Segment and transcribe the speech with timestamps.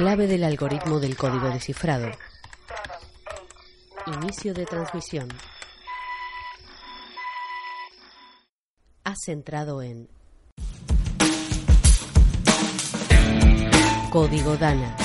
[0.00, 2.10] Clave del algoritmo del código descifrado.
[4.06, 5.28] Inicio de transmisión.
[9.04, 10.08] Has entrado en
[14.08, 14.96] Código Dana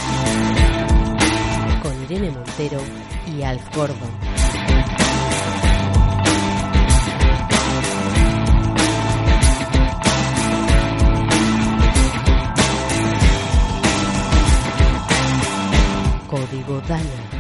[1.84, 2.80] con Irene Montero
[3.36, 4.25] y Alf Gordon.
[16.46, 17.36] Código Dana.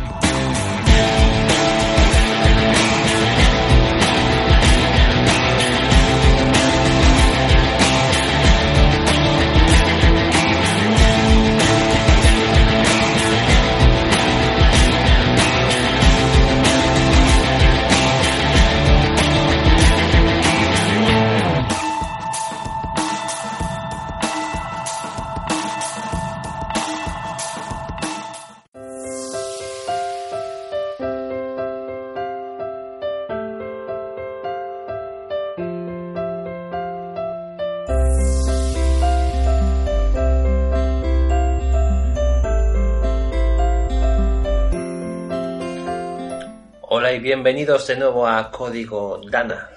[47.16, 49.69] Y bienvenidos de nuevo a Código Dana.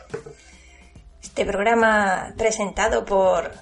[1.23, 3.53] Este programa presentado por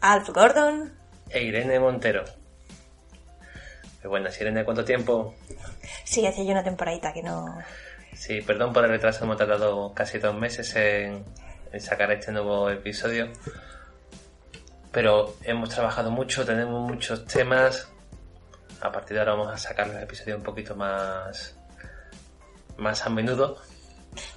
[0.00, 0.94] Alf Gordon.
[1.28, 2.24] E Irene Montero.
[4.00, 5.34] Qué buenas, Irene, ¿cuánto tiempo?
[6.04, 7.58] Sí, hace ya una temporadita que no.
[8.14, 11.22] Sí, perdón por el retraso, hemos tardado casi dos meses en,
[11.70, 13.28] en sacar este nuevo episodio.
[14.90, 17.90] Pero hemos trabajado mucho, tenemos muchos temas.
[18.80, 21.58] A partir de ahora vamos a sacar los episodios un poquito más,
[22.76, 23.58] más a menudo.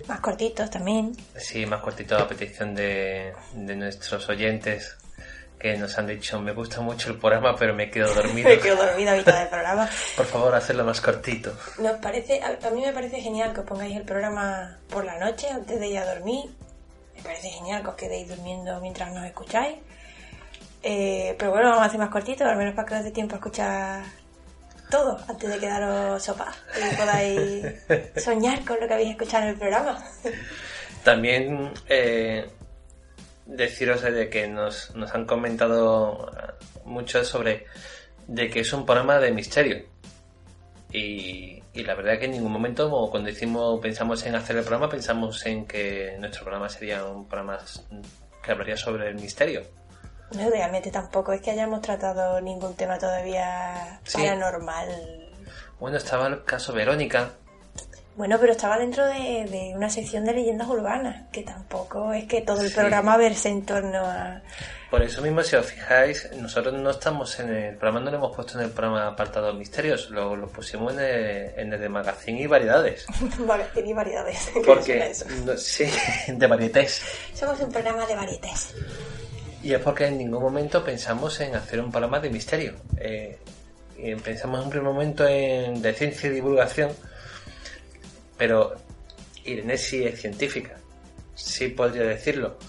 [0.07, 1.15] Más cortitos también.
[1.35, 4.97] Sí, más cortito a petición de, de nuestros oyentes
[5.59, 8.49] que nos han dicho me gusta mucho el programa pero me quedo dormido.
[8.49, 9.89] Me quedo dormido a mitad del programa.
[10.15, 11.57] Por favor, hacerlo más cortito.
[11.79, 15.17] Nos parece, a, a mí me parece genial que os pongáis el programa por la
[15.19, 16.45] noche antes de ir a dormir.
[17.15, 19.77] Me parece genial que os quedéis durmiendo mientras nos escucháis.
[20.83, 23.35] Eh, pero bueno, vamos a hacer más cortito, al menos para que os dé tiempo
[23.35, 24.03] a escuchar
[24.89, 27.65] todo antes de quedaros sopa y podáis
[28.23, 30.03] soñar con lo que habéis escuchado en el programa.
[31.03, 32.47] También eh,
[33.45, 36.31] deciros de que nos, nos han comentado
[36.83, 37.65] mucho sobre
[38.27, 39.83] de que es un programa de misterio.
[40.91, 44.89] Y, y la verdad que en ningún momento, cuando decimos, pensamos en hacer el programa,
[44.89, 47.59] pensamos en que nuestro programa sería un programa
[48.41, 49.63] que hablaría sobre el misterio.
[50.31, 54.17] No, realmente tampoco es que hayamos tratado ningún tema todavía Sí.
[54.17, 55.29] paranormal.
[55.79, 57.31] Bueno, estaba el caso Verónica,
[58.17, 62.39] Bueno, pero estaba dentro de, de una sección de leyendas urbanas, que tampoco es que
[62.41, 62.73] todo el Sí.
[62.75, 64.41] programa verse en torno a...
[64.89, 68.33] Por eso mismo, si os fijáis, nosotros no estamos en el programa, no lo hemos
[68.33, 72.39] puesto en el programa apartado misterios, lo, lo pusimos en el, en el de magazine
[72.39, 73.05] y variedades.
[73.45, 74.49] Magazine y variedades.
[74.53, 75.25] ¿Qué Porque, eso?
[75.43, 75.85] no- sí,
[76.29, 77.01] de varietés.
[77.33, 78.73] Somos un programa de varietés.
[79.65, 82.75] Y es porque en ningún momento pensamos en hacer un programa de misterio.
[82.97, 83.39] Eh,
[84.23, 86.91] pensamos en un primer momento en de ciencia y divulgación,
[88.37, 88.75] pero
[89.43, 90.77] Irene sí es científica,
[91.33, 92.59] sí podría decirlo.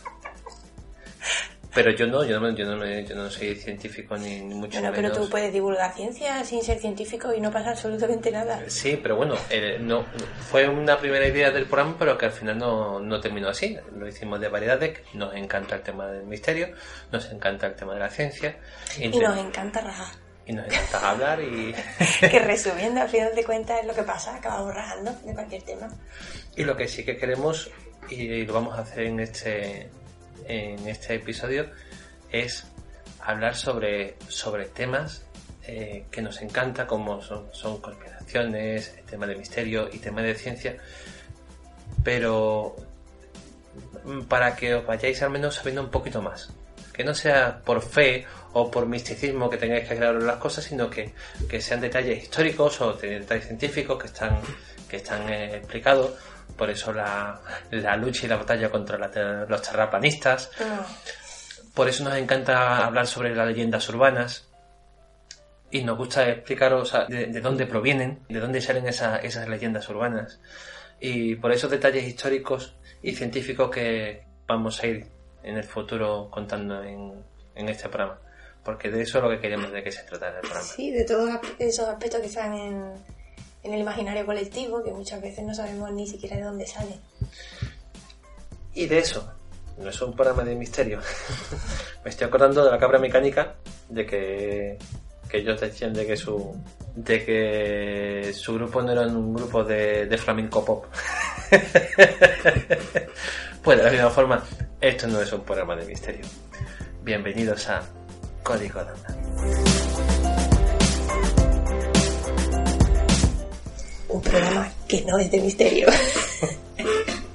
[1.76, 4.80] Pero yo no, yo no, yo no, me- yo no soy científico ni, ni mucho
[4.80, 8.60] Bueno, pero tú puedes divulgar ciencia sin ser científico y no pasa absolutamente nada.
[8.68, 10.04] Sí, pero bueno, eh, no,
[10.50, 13.76] fue una primera idea del programa, pero que al final no, no terminó así.
[13.96, 16.70] Lo hicimos de variedades, nos encanta el tema del misterio,
[17.12, 18.56] nos encanta el tema de la ciencia.
[18.98, 20.14] Y nos encanta rajar.
[20.46, 21.74] y nos encanta hablar y,
[22.30, 25.88] Que resumiendo, al final de cuentas es lo que pasa, acabamos rajando de cualquier tema.
[26.56, 27.70] y lo que sí que queremos
[28.08, 29.90] y lo vamos a hacer en este
[30.48, 31.70] en este episodio
[32.30, 32.64] es
[33.20, 35.24] hablar sobre sobre temas
[35.66, 40.76] eh, que nos encanta como son, son conspiraciones, temas de misterio y temas de ciencia
[42.04, 42.76] pero
[44.04, 46.50] mm, para que os vayáis al menos sabiendo un poquito más
[46.92, 50.88] que no sea por fe o por misticismo que tengáis que aclarar las cosas, sino
[50.88, 51.12] que,
[51.46, 54.40] que sean detalles históricos o de- detalles científicos que están,
[54.88, 56.12] que están eh, explicados.
[56.56, 60.50] Por eso la, la lucha y la batalla contra la los terraplanistas.
[60.58, 61.72] Mm.
[61.74, 64.48] Por eso nos encanta hablar sobre las leyendas urbanas.
[65.70, 70.40] y nos gusta explicaros de, dónde provienen, de dónde salen esas leyendas urbanas
[71.00, 75.06] y por esos detalles históricos y científicos que vamos a ir
[75.42, 77.24] en el futuro contando en,
[77.54, 78.20] este programa.
[78.64, 80.62] Porque de eso es lo que queremos de que se trata el programa.
[80.62, 82.94] Sí, de todos esos aspectos que están en,
[83.66, 86.98] en el imaginario colectivo que muchas veces no sabemos ni siquiera de dónde salen.
[88.74, 89.28] Y de eso,
[89.78, 91.00] no es un programa de misterio.
[92.04, 93.56] Me estoy acordando de la cabra mecánica,
[93.88, 94.78] de que,
[95.28, 96.54] que ellos decían de que su
[96.94, 100.86] de que su grupo no era un grupo de, de flamenco pop.
[103.62, 104.42] pues de la misma forma,
[104.80, 106.24] esto no es un programa de misterio.
[107.02, 107.82] Bienvenidos a
[108.42, 110.15] Código Danda.
[114.16, 115.88] Un programa que no es de misterio.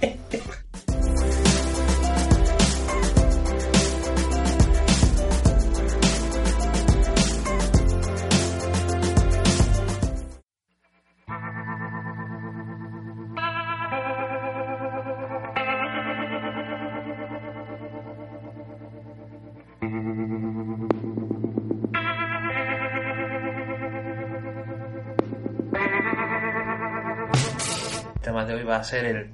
[28.72, 29.30] va a ser el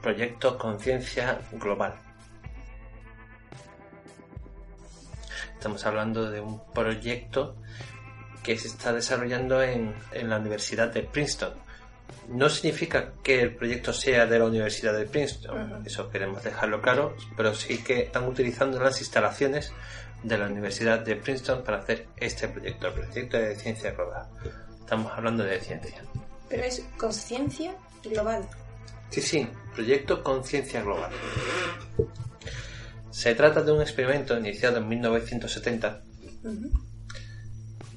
[0.00, 1.96] proyecto Conciencia Global.
[5.54, 7.56] Estamos hablando de un proyecto
[8.44, 11.54] que se está desarrollando en, la Universidad de Princeton.
[12.28, 17.16] No significa que el proyecto sea de la Universidad de Princeton, eso queremos dejarlo claro,
[17.36, 19.72] pero sí que están utilizando las instalaciones
[20.22, 24.28] de la Universidad de Princeton para hacer este proyecto, el proyecto de ciencia global.
[24.78, 26.00] Estamos hablando de ciencia.
[26.48, 27.74] Pero es conciencia
[28.08, 28.48] global.
[29.10, 31.10] Sí, sí, proyecto Conciencia Global.
[33.10, 36.02] Se trata de un experimento iniciado en 1970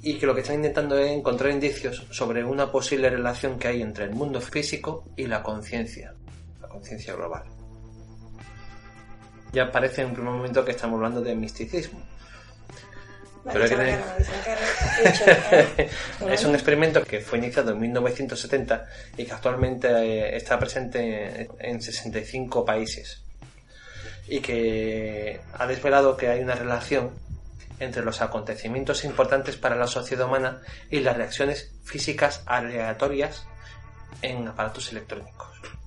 [0.02, 3.82] y que lo que están intentando es encontrar indicios sobre una posible relación que hay
[3.82, 6.14] entre el mundo físico y la conciencia,
[6.62, 7.44] la conciencia global.
[9.52, 12.00] Ya parece en un primer momento que estamos hablando de misticismo,
[16.30, 18.86] es un experimento que fue iniciado en 1970
[19.18, 23.22] y que actualmente eh, está presente en 65 países.
[24.28, 27.12] Y que ha desvelado que hay una relación
[27.80, 30.62] entre los acontecimientos importantes para la sociedad humana
[30.92, 33.46] y las reacciones físicas aleatorias
[34.22, 35.79] en aparatos electrónicos.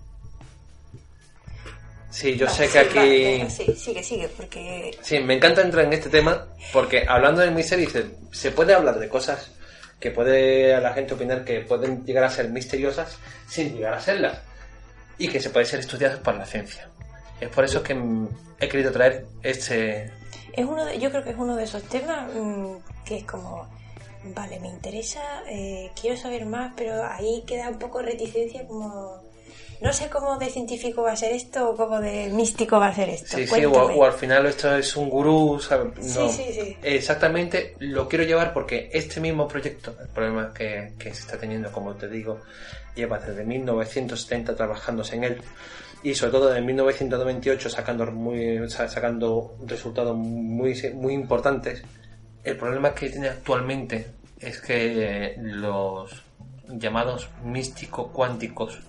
[2.12, 3.50] Sí, yo sé que aquí...
[3.50, 4.90] sí, sigue, sigue, porque...
[5.00, 7.88] Sí, me encanta entrar en este tema porque hablando de misterio
[8.30, 9.50] se puede hablar de cosas
[9.98, 13.16] que puede a la gente opinar que pueden llegar a ser misteriosas
[13.48, 14.38] sin llegar a serlas
[15.16, 16.86] y que se pueden ser estudiadas por la ciencia.
[17.40, 17.96] Es por eso que
[18.60, 20.12] he querido traer este...
[20.52, 22.76] Es uno de, yo creo que es uno de esos temas mm,
[23.06, 23.66] que es como,
[24.34, 29.21] vale, me interesa, eh, quiero saber más, pero ahí queda un poco reticencia como
[29.82, 32.94] no sé cómo de científico va a ser esto o cómo de místico va a
[32.94, 33.36] ser esto.
[33.36, 35.98] Sí, sí, o, al final esto es un gurú, ¿sabes?
[36.16, 36.76] No, sí, sí, sí.
[36.82, 41.72] Exactamente, lo quiero llevar porque este mismo proyecto, el problema que, que se está teniendo,
[41.72, 42.40] como te digo,
[42.94, 45.42] lleva desde 1970 trabajándose en él
[46.04, 51.82] y sobre todo desde 1998 sacando, muy, sacando resultados muy, muy importantes.
[52.44, 54.06] El problema que tiene actualmente
[54.38, 56.22] es que los
[56.68, 58.80] llamados místicos cuánticos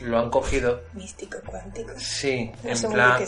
[0.00, 0.82] lo han cogido.
[0.94, 1.92] Místico cuántico.
[1.96, 3.22] Sí, en plan.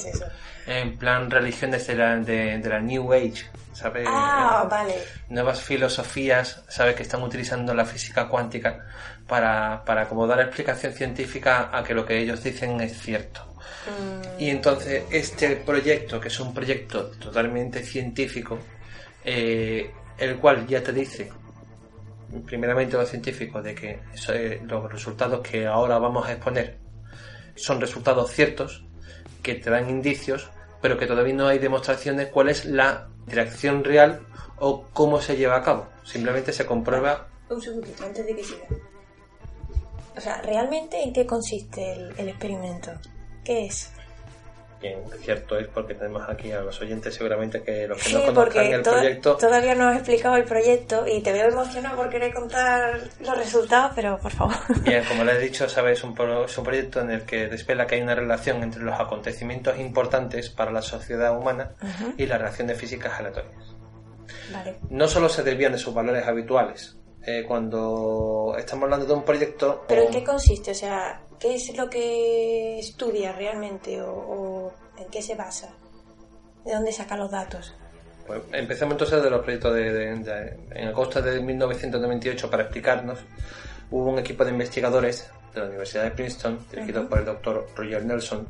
[0.66, 3.44] En plan religiones de la, de, la New Age,
[3.74, 4.06] ¿sabes?
[4.08, 4.94] Ah, eh, vale.
[5.28, 6.94] Nuevas filosofías, ¿sabes?
[6.96, 8.86] Que están utilizando la física cuántica
[9.26, 13.46] para, para como dar explicación científica a que lo que ellos dicen es cierto.
[13.86, 14.40] Mm.
[14.40, 18.58] Y entonces este proyecto, que es un proyecto totalmente científico,
[19.22, 21.30] eh, el cual ya te dice
[22.46, 24.00] primeramente los científicos de que
[24.64, 26.78] los resultados que ahora vamos a exponer
[27.56, 28.84] son resultados ciertos,
[29.42, 30.50] que te dan indicios,
[30.80, 34.20] pero que todavía no hay demostraciones cuál es la interacción real
[34.58, 35.86] o cómo se lleva a cabo.
[36.02, 37.28] Simplemente se comprueba.
[37.48, 38.66] Un segundito, antes de que siga.
[40.16, 42.92] O sea, ¿realmente en qué consiste el, el experimento?
[43.44, 43.93] ¿Qué es?
[45.20, 48.82] Cierto es porque tenemos aquí a los oyentes seguramente que los que no conozcan el
[48.82, 49.36] proyecto.
[49.36, 53.92] todavía no has explicado el proyecto y te veo emocionado por querer contar los resultados
[53.94, 54.54] pero por favor.
[54.82, 56.14] Bien como les he dicho sabes es un,
[56.44, 60.50] es un proyecto en el que desvela que hay una relación entre los acontecimientos importantes
[60.50, 61.72] para la sociedad humana
[62.16, 63.74] y las reacciones físicas aleatorias.
[64.52, 64.76] Vale.
[64.90, 69.84] no solo se desvían de sus valores habituales eh, cuando estamos hablando de un proyecto
[69.88, 75.20] pero en qué consiste o sea ¿Qué es lo que estudia realmente o, en qué
[75.22, 75.68] se basa?
[76.64, 77.74] ¿De dónde saca los datos?
[78.26, 83.18] Pues empecemos entonces de los proyectos de, de- de- en agosto de 1998 para explicarnos.
[83.90, 88.04] Hubo un equipo de investigadores de la Universidad de Princeton, dirigido por el doctor Roger
[88.04, 88.48] Nelson,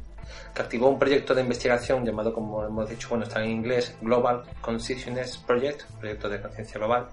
[0.55, 4.45] que activó un proyecto de investigación llamado, como hemos dicho, bueno, está en inglés, Global
[4.61, 7.09] Consciousness Project, proyecto de conciencia global,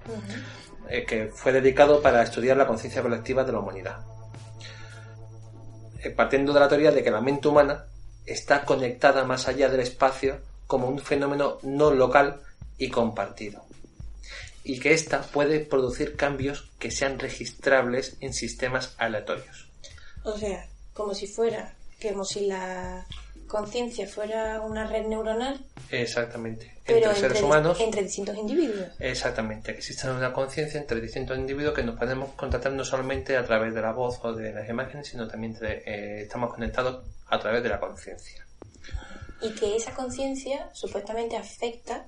[0.88, 3.98] eh, que fue dedicado para estudiar la conciencia colectiva de la humanidad.
[6.03, 7.86] Eh, partiendo de la teoría de que la mente humana
[8.25, 12.41] está conectada más allá del espacio como un fenómeno no local
[12.77, 13.63] y compartido.
[14.63, 19.70] Y que ésta puede producir cambios que sean registrables en sistemas aleatorios.
[20.24, 21.75] O sea, como si fuera,
[22.24, 23.05] si la
[23.51, 25.60] conciencia fuera una red neuronal,
[25.91, 26.74] Exactamente.
[26.86, 27.79] pero entre seres humanos.
[27.81, 28.88] entre distintos individuos.
[29.00, 33.43] Exactamente, que exista una conciencia entre distintos individuos que nos podemos contactar no solamente a
[33.46, 37.39] través de la voz o de las imágenes, sino también de- eh, estamos conectados a
[37.39, 38.46] través de la conciencia.
[39.41, 42.05] Y que esa conciencia supuestamente afecta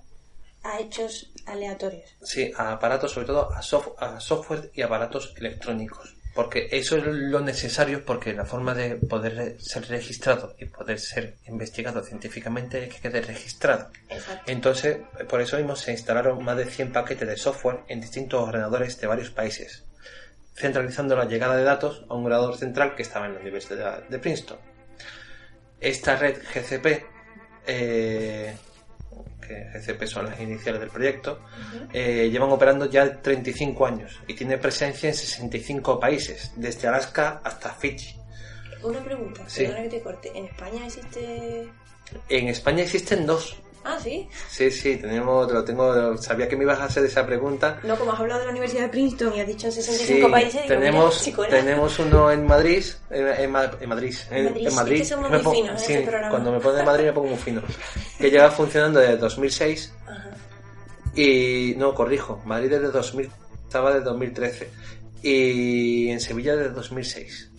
[0.63, 2.09] a hechos aleatorios.
[2.23, 6.12] Sí, a aparatos, sobre todo a, sof- a software y aparatos electrónicos.
[6.33, 11.35] Porque eso es lo necesario, porque la forma de poder ser registrado y poder ser
[11.45, 13.91] investigado científicamente es que quede registrado.
[14.09, 14.51] Exacto.
[14.51, 14.97] Entonces,
[15.29, 19.07] por eso mismo se instalaron más de 100 paquetes de software en distintos ordenadores de
[19.07, 19.85] varios países,
[20.55, 24.17] centralizando la llegada de datos a un ordenador central que estaba en la Universidad de
[24.17, 24.57] Princeton.
[25.79, 27.05] Esta red GCP,
[27.67, 28.55] eh,
[29.45, 31.39] que GCP son las iniciales del proyecto,
[31.91, 37.69] eh, llevan operando ya 35 años y tiene presencia en 65 países, desde Alaska hasta
[37.73, 38.15] Fiji.
[38.83, 39.63] Una pregunta, Sí.
[39.63, 40.31] perdona que te corte.
[40.35, 41.67] ¿En España existe...?
[42.29, 43.55] En España existen dos.
[43.85, 44.27] Ah, sí.
[44.49, 47.79] Sí, sí, tenemos, lo tengo, sabía que me ibas a hacer esa pregunta.
[47.83, 50.31] No, como has hablado de la Universidad de Princeton y has dicho en 65 Sí,
[50.31, 54.93] países, digo, tenemos, mira, tenemos uno en Madrid, en, en Ma- en Madrid, en, Madrid,
[54.95, 57.05] en que somos me muy pongo- finos en sí, este cuando me pone de Madrid
[57.05, 57.61] me pongo muy fino.
[58.17, 60.29] Que lleva funcionando desde 2006 Ajá.
[61.15, 63.29] y no corrijo, Madrid desde 2000,
[63.67, 64.69] estaba desde 2013
[65.21, 67.49] y en Sevilla desde 2006.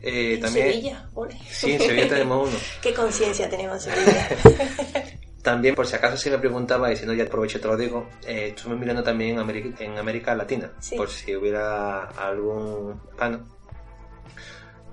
[0.00, 1.36] Eh, En también, Sevilla, ole.
[1.50, 2.58] sí, en Sevilla tenemos uno.
[2.82, 4.28] ¿Qué conciencia tenemos en Sevilla?
[5.42, 8.08] También, por si acaso si me preguntaba, y si no ya aprovecho te lo digo,
[8.26, 10.94] eh, estuve mirando también en América, en América Latina, Sí.
[10.96, 13.46] por si hubiera algún hispano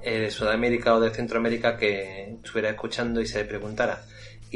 [0.01, 4.01] eh, de Sudamérica o de Centroamérica que estuviera escuchando y se preguntara.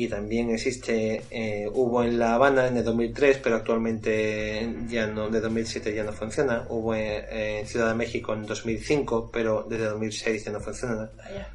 [0.01, 5.29] Y también existe, eh, hubo en La Habana en el 2003, pero actualmente ya no,
[5.29, 6.65] de 2007 ya no funciona.
[6.70, 11.10] Hubo en, en Ciudad de México en 2005, pero desde 2006 ya no funciona.
[11.18, 11.50] Vaya.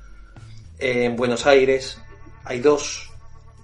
[0.79, 1.97] En Buenos Aires
[2.45, 3.11] hay dos,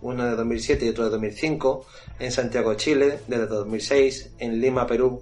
[0.01, 1.87] uno de 2007 y otro de 2005.
[2.19, 4.31] En Santiago de Chile desde 2006.
[4.39, 5.21] En Lima, Perú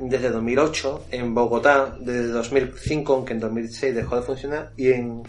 [0.00, 1.06] desde 2008.
[1.12, 4.72] En Bogotá desde 2005, aunque en 2006 dejó de funcionar.
[4.76, 5.22] Y en,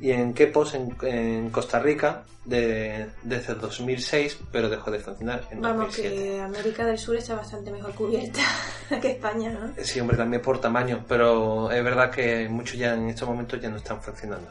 [0.00, 5.60] y en Quepos, en, en Costa Rica, de- desde 2006, pero dejó de funcionar en
[5.60, 6.14] Vamos, 2007.
[6.16, 8.40] que América del Sur está bastante mejor cubierta
[9.00, 9.72] que España, ¿no?
[9.82, 13.68] Sí, hombre, también por tamaño, pero es verdad que muchos ya en estos momentos ya
[13.68, 14.48] no están funcionando.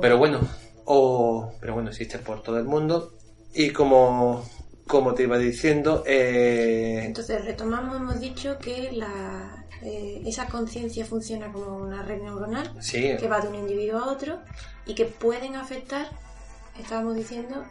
[0.00, 0.40] Pero bueno,
[0.84, 3.14] o, pero bueno, existe por todo el mundo.
[3.54, 4.44] Y como,
[4.86, 11.52] como te iba diciendo, eh, Entonces, retomamos, hemos dicho que la, eh, esa conciencia funciona
[11.52, 14.40] como una red neuronal sí, que va de un individuo a otro
[14.86, 16.08] y que pueden afectar,
[16.78, 17.64] estábamos diciendo,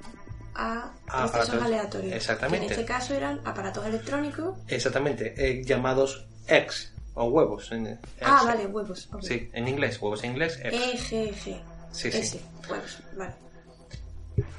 [0.55, 2.13] a procesos aleatorios.
[2.13, 2.67] Exactamente.
[2.67, 4.55] Que en este caso eran aparatos electrónicos.
[4.67, 7.71] exactamente, eh, llamados eggs o huevos.
[7.71, 7.87] En,
[8.21, 8.45] Ah, eggs.
[8.45, 9.09] vale, huevos.
[9.21, 11.11] Sí, en inglés, huevos en inglés, eggs.
[11.11, 11.61] EGG.
[11.91, 12.17] Sí, sí.
[12.17, 13.33] Ese, huevos, vale.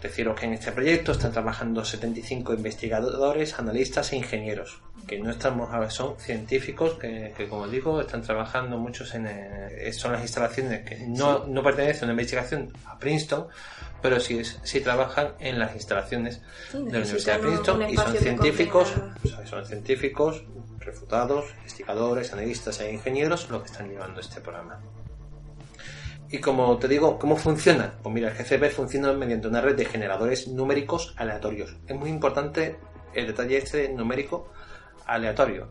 [0.03, 5.73] Deciros que en este proyecto están trabajando 75 investigadores, analistas e ingenieros, que no estamos
[5.73, 9.27] a ver, son científicos que, que, como digo, están trabajando muchos en...
[9.29, 13.47] eh, son las instalaciones que no, no pertenecen a una investigación a Princeton,
[14.03, 17.97] pero sí, es- sí trabajan en las instalaciones Sí, de la Universidad de Princeton y
[17.97, 20.45] son científicos, contenga- o sea, son científicos,
[20.79, 24.81] refutados, investigadores, analistas e ingenieros los que están llevando este programa.
[26.31, 27.95] Y como te digo, ¿cómo funciona?
[28.03, 31.75] Pues mira, el GCP funciona mediante una red de generadores numéricos aleatorios.
[31.87, 32.79] Es muy importante
[33.15, 34.51] el detalle este numérico
[35.07, 35.69] aleatorio,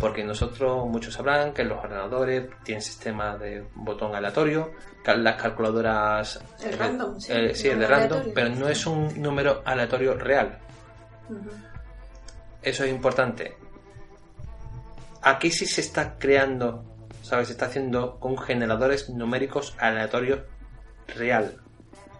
[0.00, 4.72] porque nosotros, muchos sabrán que los ordenadores tienen sistema de botón aleatorio,
[5.06, 6.40] las calculadoras...
[6.60, 8.34] El eh, random, sí, eh, el sí, el de random, aleatorio.
[8.34, 10.58] pero no es un número aleatorio real.
[12.60, 13.56] Eso es importante.
[15.22, 16.93] Aquí sí se está creando,
[17.24, 17.48] ¿sabes?
[17.48, 20.40] Se está haciendo con generadores numéricos aleatorios
[21.16, 21.56] real.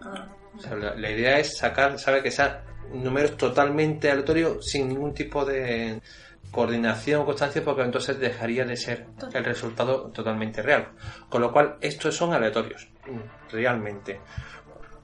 [0.01, 2.23] Ah, O sea, la, la idea es sacar, ¿sabe?
[2.23, 2.57] Que sean
[2.91, 6.01] números totalmente aleatorios sin ningún tipo de
[6.51, 10.89] coordinación o constancia porque entonces dejaría de ser el resultado totalmente real.
[11.29, 12.87] Con lo cual, estos son aleatorios,
[13.51, 14.21] realmente.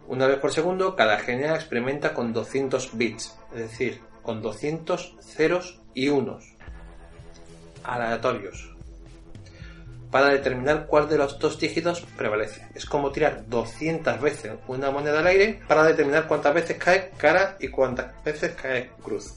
[0.08, 5.79] Una vez por segundo, cada GNA experimenta con 200 bits, es decir, con 200 ceros
[5.93, 6.55] y unos
[7.84, 8.71] aleatorios
[10.12, 12.68] para determinar cuál de los dos dígitos prevalece.
[12.75, 17.56] Es como tirar 200 veces una moneda al aire para determinar cuántas veces cae cara
[17.60, 19.34] y cuántas veces cae cruz.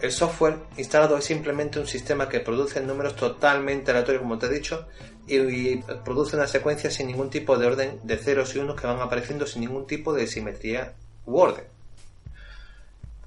[0.00, 4.50] El software instalado es simplemente un sistema que produce números totalmente aleatorios, como te he
[4.50, 4.86] dicho,
[5.26, 9.00] y, produce una secuencia sin ningún tipo de orden de ceros y unos que van
[9.00, 10.94] apareciendo sin ningún tipo de simetría
[11.26, 11.64] u orden.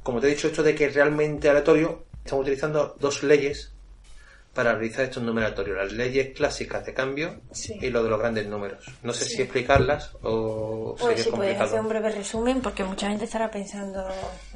[0.02, 3.71] Como te he dicho, esto de que es realmente aleatorio, estamos utilizando dos leyes
[4.54, 7.42] para realizar estos numeratorios, las leyes clásicas de cambio
[7.80, 8.86] y lo de los grandes números.
[9.02, 13.26] No sé si explicarlas o pues si puedes hacer un breve resumen porque mucha gente
[13.26, 14.06] estará pensando,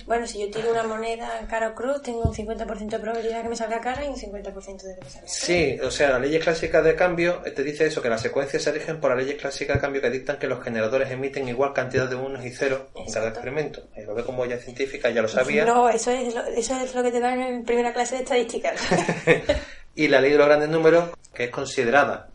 [0.06, 3.44] bueno, si yo tiro una moneda cara o cruz, tengo un 50% de probabilidad de
[3.44, 6.22] que me salga cara y un 50% de que me salga Sí, o sea, las
[6.22, 9.40] leyes clásicas de cambio te dice eso, que las secuencias se rigen por las leyes
[9.40, 12.82] clásicas de cambio que dictan que los generadores emiten igual cantidad de unos y ceros
[12.96, 13.88] en cada experimento.
[13.96, 15.64] Y lo ve como ya científica, ya lo sabía.
[15.64, 18.74] No, eso es lo, eso es lo que te dan en primera clase de estadística.
[19.96, 22.30] y la ley de los grandes números, que es considerada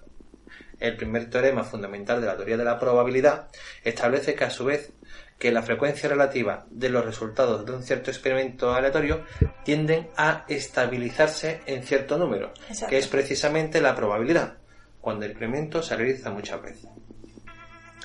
[0.79, 3.49] el primer teorema fundamental de la teoría de la probabilidad,
[3.85, 4.93] establece que a su vez
[5.39, 9.25] que la frecuencia relativa de los resultados de un cierto experimento aleatorio
[9.65, 12.53] tienden a estabilizarse en cierto número,
[12.89, 14.59] que es precisamente la probabilidad,
[15.01, 16.87] cuando el experimento se realiza muchas veces.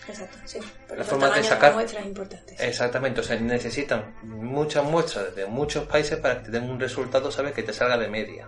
[0.07, 0.59] Exacto, sí.
[0.95, 2.59] la forma de sacar muestras importantes.
[2.59, 7.31] Exactamente, o sea, necesitan muchas muestras de muchos países para que te den un resultado,
[7.31, 8.47] sabes, que te salga de media.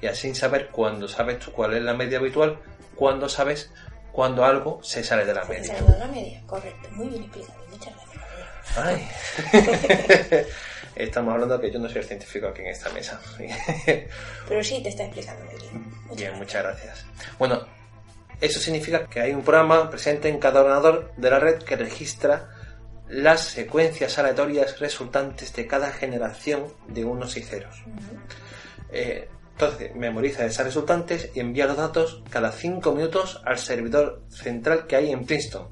[0.00, 2.58] Y así saber cuando sabes tú cuál es la media habitual,
[2.94, 3.70] cuando sabes
[4.12, 5.76] cuando algo se sale de la se media.
[5.78, 6.88] sale de la media, correcto.
[6.92, 7.58] Muy bien explicado.
[7.70, 8.78] Muchas gracias.
[8.78, 10.46] Ay.
[10.96, 13.20] Estamos hablando que yo no soy el científico aquí en esta mesa.
[14.48, 15.84] Pero sí te está explicando muy bien.
[16.06, 16.38] Muchas Bien, gracias.
[16.38, 17.06] muchas gracias.
[17.38, 17.66] Bueno,
[18.40, 22.48] eso significa que hay un programa presente en cada ordenador de la red que registra
[23.08, 27.76] las secuencias aleatorias resultantes de cada generación de unos y ceros.
[28.90, 34.86] Eh, entonces, memoriza esas resultantes y envía los datos cada 5 minutos al servidor central
[34.86, 35.68] que hay en Princeton,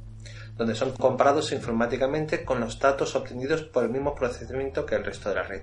[0.56, 5.28] donde son comparados informáticamente con los datos obtenidos por el mismo procedimiento que el resto
[5.28, 5.60] de la red.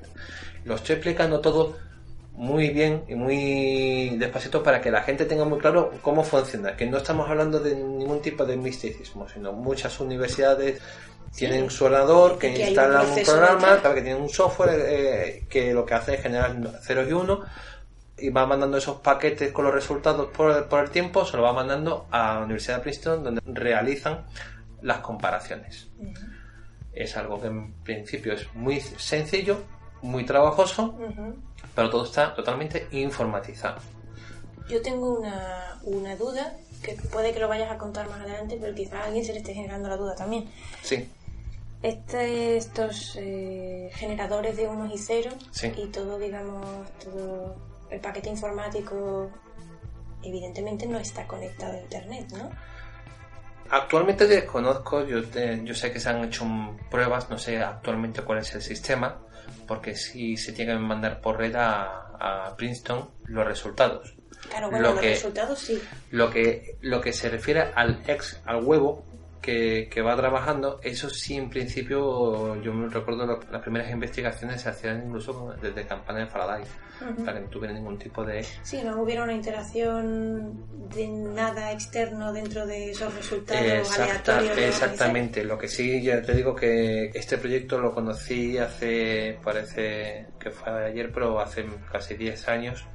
[0.65, 1.75] Lo estoy explicando todo
[2.33, 6.85] muy bien y muy despacito para que la gente tenga muy claro cómo funciona, que
[6.85, 10.79] no estamos hablando de ningún tipo de misticismo, sino muchas universidades
[11.35, 15.83] tienen su ordenador, que, que instalan un, programa, que tienen un software eh, que lo
[15.83, 17.41] que hace es generar ceros y uno
[18.21, 21.53] y va mandando esos paquetes con los resultados por, por el tiempo, se lo va
[21.53, 24.25] mandando a la Universidad de Princeton donde realizan
[24.81, 25.89] las comparaciones.
[26.93, 29.59] Es algo que en principio es muy sencillo,
[30.01, 30.95] muy trabajoso,
[31.75, 33.79] pero todo está totalmente informatizado.
[34.69, 36.53] Yo tengo una, una duda
[36.83, 39.39] que puede que lo vayas a contar más adelante, pero quizás a alguien se le
[39.39, 40.49] esté generando la duda también.
[40.81, 41.07] Sí,
[41.83, 45.71] Este, estos eh, generadores de unos y ceros Sí.
[45.77, 46.65] y todo, digamos,
[47.03, 47.55] todo
[47.91, 49.29] el paquete informático,
[50.23, 52.49] evidentemente no está conectado a Internet, ¿no?
[53.69, 56.45] Actualmente desconozco, yo, te- yo sé que se han hecho
[56.89, 59.17] pruebas, no sé actualmente cuál es el sistema,
[59.67, 62.09] porque sí se tiene que mandar por red a,
[62.49, 64.13] a Princeton los resultados.
[64.49, 65.81] Claro, bueno, Lo los que- resultados sí.
[66.11, 69.05] Lo que, lo que se refiere al ex, al huevo
[69.41, 74.69] que, que va trabajando, eso sí en principio, yo me recuerdo las primeras investigaciones se
[74.69, 76.63] hacían incluso desde campana de Faraday,
[77.25, 78.43] Para que no tuviera ningún tipo de...
[78.63, 84.57] Sí, no hubiera una interacción de nada externo dentro de esos resultados Exacta- aleatorios.
[84.67, 90.51] exactamente, lo que sí, ya te digo que este proyecto lo conocí hace, parece que
[90.51, 92.85] fue ayer, pero hace casi 10 años.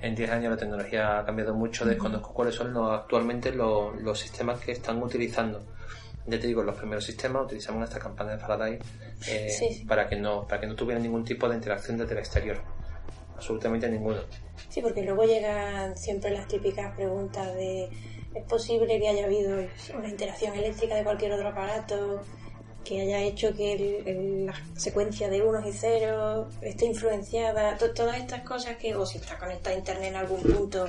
[0.00, 4.18] En 10 años la tecnología ha cambiado mucho, desconozco cuáles son los- actualmente los, los
[4.18, 5.64] sistemas que están utilizando.
[6.26, 8.78] Ya te digo, los primeros sistemas utilizaban esta campana de Faraday
[9.26, 9.84] eh, Sí, sí.
[9.86, 12.58] para que no para que no tuviera ningún tipo de interacción desde el exterior.
[13.38, 14.18] Absolutamente ninguno.
[14.68, 17.88] Sí, porque luego llegan siempre las típicas preguntas de
[18.34, 19.58] ¿es posible que haya habido
[19.96, 22.20] una interacción eléctrica de cualquier otro aparato
[22.84, 27.76] que haya hecho que el- el- la secuencia de unos y ceros esté influenciada?
[27.78, 30.88] To- todas estas cosas que, o si está conectada a internet en algún punto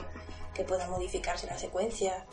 [0.56, 2.26] que pueda modificarse la secuencia.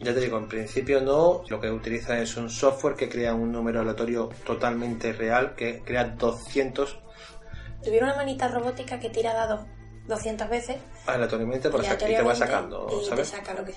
[0.00, 1.42] Ya te digo, en principio no.
[1.48, 6.04] Lo que utiliza es un software que crea un número aleatorio totalmente real, que crea
[6.04, 6.98] 200
[7.84, 9.60] Tuviera una manita robótica que tira dados
[10.06, 13.30] 200 veces aleatoriamente para sacar- y te va sacando, y ¿sabes?
[13.30, 13.72] te saca lo que.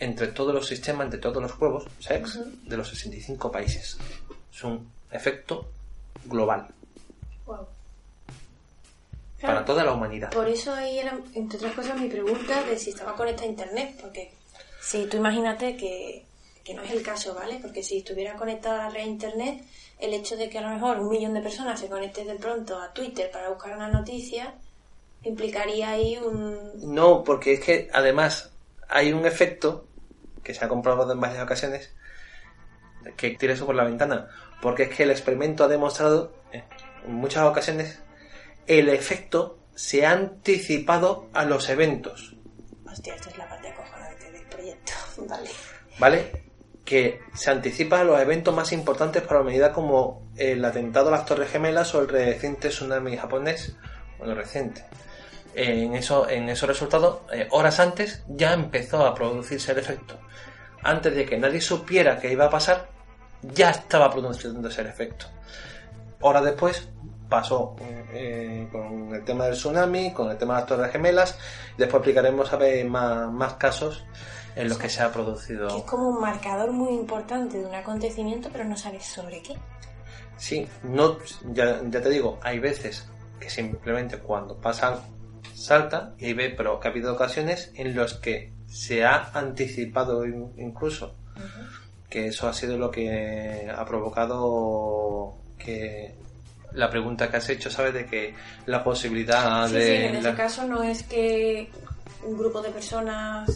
[0.00, 3.98] entre todos los sistemas de todos los juegos, sex, de los 65 países.
[4.52, 5.68] Es un efecto
[6.24, 6.66] global.
[7.46, 7.66] Wow.
[9.40, 10.30] Para toda la humanidad.
[10.30, 13.98] Por eso ahí era, entre otras cosas, mi pregunta de si estaba conectada a internet,
[14.00, 14.32] porque
[14.82, 16.24] si tú imagínate que,
[16.64, 17.58] que no es el caso, ¿vale?
[17.60, 19.64] Porque si estuviera conectada a la red internet,
[19.98, 22.78] el hecho de que a lo mejor un millón de personas se conecten de pronto
[22.78, 24.54] a Twitter para buscar una noticia
[25.22, 26.94] implicaría ahí un...
[26.94, 28.50] No, porque es que además
[28.88, 29.84] hay un efecto
[30.42, 31.94] que se ha comprobado en varias ocasiones
[33.16, 34.28] que tira eso por la ventana.
[34.60, 36.64] Porque es que el experimento ha demostrado eh,
[37.06, 38.00] en muchas ocasiones
[38.66, 42.36] el efecto se ha anticipado a los eventos.
[42.84, 44.92] Hostia, esta es la parte acojonante del proyecto.
[45.28, 45.50] Vale.
[45.98, 46.44] ¿Vale?
[46.84, 51.12] Que se anticipa a los eventos más importantes para la humanidad como el atentado a
[51.12, 53.76] las Torres Gemelas o el reciente tsunami japonés.
[54.18, 54.84] Bueno, reciente.
[55.54, 60.16] En, eso, en esos resultados, eh, horas antes, ya empezó a producirse el efecto.
[60.82, 62.88] Antes de que nadie supiera que iba a pasar,
[63.42, 65.26] ya estaba produciéndose el efecto.
[66.20, 66.88] Horas después
[67.28, 67.76] pasó
[68.12, 71.38] eh, con el tema del tsunami, con el tema de las Torres Gemelas.
[71.78, 74.04] Después aplicaremos a ver más, más casos
[74.56, 75.68] en los que se ha producido.
[75.68, 79.56] Que es como un marcador muy importante de un acontecimiento, pero no sabes sobre qué.
[80.36, 81.18] Sí, no,
[81.52, 84.96] ya, ya te digo, hay veces que simplemente cuando pasan
[85.54, 90.52] salta y ve, pero que ha habido ocasiones en los que se ha anticipado in-
[90.56, 91.14] incluso
[92.08, 96.14] que eso ha sido lo que ha provocado que
[96.72, 97.92] la pregunta que has hecho, ¿sabes?
[97.94, 98.34] De que
[98.66, 99.80] la posibilidad Sí, de...
[99.86, 101.68] sí, en la- este caso no es que
[102.24, 103.50] un grupo de personas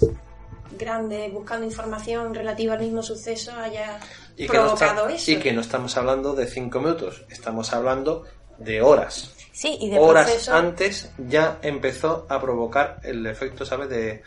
[0.79, 3.99] grandes buscando información relativa al mismo suceso haya
[4.37, 5.31] y, que no está- provocado eso.
[5.31, 8.25] y que no estamos hablando de cinco minutos, estamos hablando
[8.59, 9.33] de horas.
[9.57, 13.89] Sí, y de horas proceso- antes ya empezó a provocar el efecto, ¿sabes?
[13.89, 14.23] De,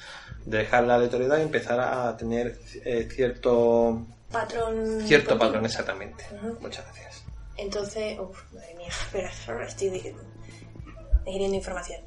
[0.45, 5.01] de dejar la aleatoriedad y empezar a tener eh, cierto patrón.
[5.05, 6.23] cierto patrón, exactamente.
[6.61, 7.23] Muchas gracias.
[7.57, 9.29] Entonces, uff, madre mía, espera,
[9.65, 10.15] estoy dig-
[11.25, 12.01] digiriendo información.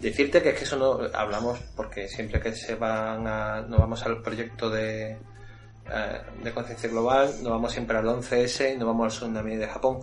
[0.00, 4.04] Decirte que es que eso no hablamos porque siempre que se van a, nos vamos
[4.04, 9.04] al proyecto de, eh, de conciencia global, nos vamos siempre al 11S y nos vamos
[9.14, 10.00] al tsunami de Japón,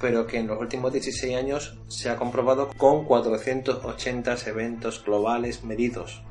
[0.00, 6.22] pero que en los últimos 16 años se ha comprobado con 480 eventos globales medidos.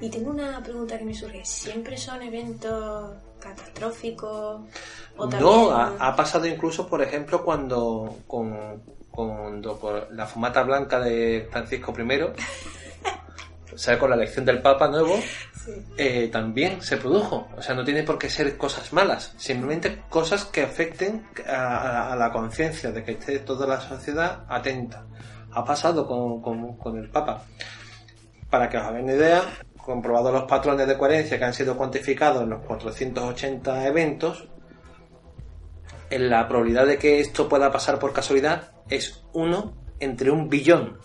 [0.00, 1.44] Y tengo una pregunta que me surge.
[1.44, 4.60] ¿Siempre son eventos catastróficos?
[5.16, 5.42] ¿O también...
[5.42, 11.92] No, ha, ha pasado incluso, por ejemplo, cuando con, por la fumata blanca de Francisco
[11.98, 12.02] I,
[13.78, 15.18] sea, con la elección del Papa nuevo,
[15.96, 17.48] eh, también se produjo.
[17.56, 22.16] O sea, no tiene por qué ser cosas malas, simplemente cosas que afecten a, a
[22.16, 25.06] la conciencia de que esté toda la sociedad atenta.
[25.52, 27.44] Ha pasado con, con- con el Papa.
[28.50, 29.42] Para que os hagáis una idea,
[29.76, 34.48] comprobados los patrones de coherencia que han sido cuantificados en los 480 eventos,
[36.10, 40.98] en la probabilidad de que esto pueda pasar por casualidad es uno entre un billón.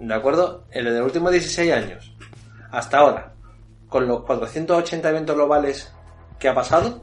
[0.00, 0.64] ¿De acuerdo?
[0.70, 2.12] En los últimos 16 años,
[2.70, 3.34] hasta ahora,
[3.88, 5.92] con los 480 eventos globales
[6.38, 7.02] que ha pasado,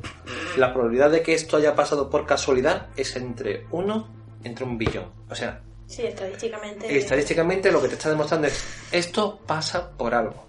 [0.58, 4.08] la probabilidad de que esto haya pasado por casualidad es entre uno
[4.44, 5.12] entre un billón.
[5.30, 6.98] O sea, Sí, estadísticamente.
[6.98, 10.46] estadísticamente lo que te está demostrando es esto pasa por algo.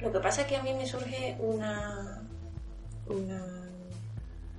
[0.00, 2.22] Lo que pasa es que a mí me surge una.
[3.06, 3.40] Una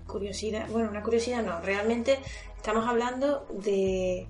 [0.07, 0.67] curiosidad.
[0.69, 1.59] Bueno, una curiosidad no.
[1.61, 2.19] Realmente
[2.55, 4.27] estamos hablando de,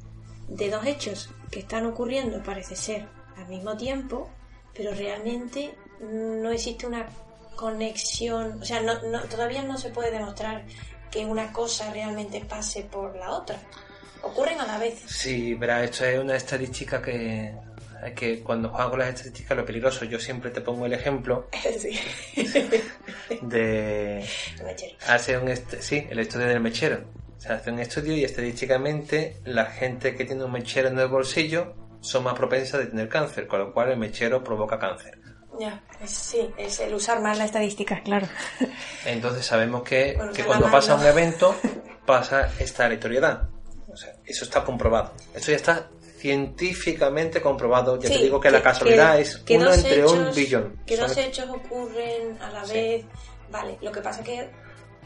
[0.49, 3.07] de dos hechos que están ocurriendo, parece ser,
[3.37, 4.29] al mismo tiempo,
[4.73, 7.07] pero realmente no existe una
[7.55, 8.61] conexión.
[8.61, 10.63] O sea, no, no- todavía no se puede demostrar
[11.11, 13.57] que una cosa realmente pase por la otra.
[14.23, 14.99] Ocurren a la vez.
[15.07, 17.53] Sí, verá, esto es una estadística que
[18.15, 21.99] que cuando juegan con las estadísticas lo peligroso, yo siempre te pongo el ejemplo sí.
[23.41, 24.19] de
[24.59, 24.95] El mechero.
[25.07, 27.03] hace un est- sí, el estudio del mechero.
[27.37, 31.75] Se hace un estudio y estadísticamente la gente que tiene un mechero en el bolsillo
[32.01, 35.19] son más propensas de tener cáncer, con lo cual el mechero provoca cáncer.
[35.59, 38.27] Ya, es- sí, es el usar más la estadística, claro.
[39.05, 41.55] Entonces sabemos que, Bueno, que cuando pasa un evento
[42.05, 43.49] pasa esta aleatoriedad.
[43.91, 45.13] O sea, eso está comprobado.
[45.33, 47.99] Eso ya está científicamente comprobado.
[47.99, 50.81] Ya te digo que, la casualidad que- es uno entre un billón.
[50.85, 52.73] Que dos hechos ocurren a la Sí.
[52.73, 53.05] vez.
[53.49, 54.49] Vale, lo que pasa es que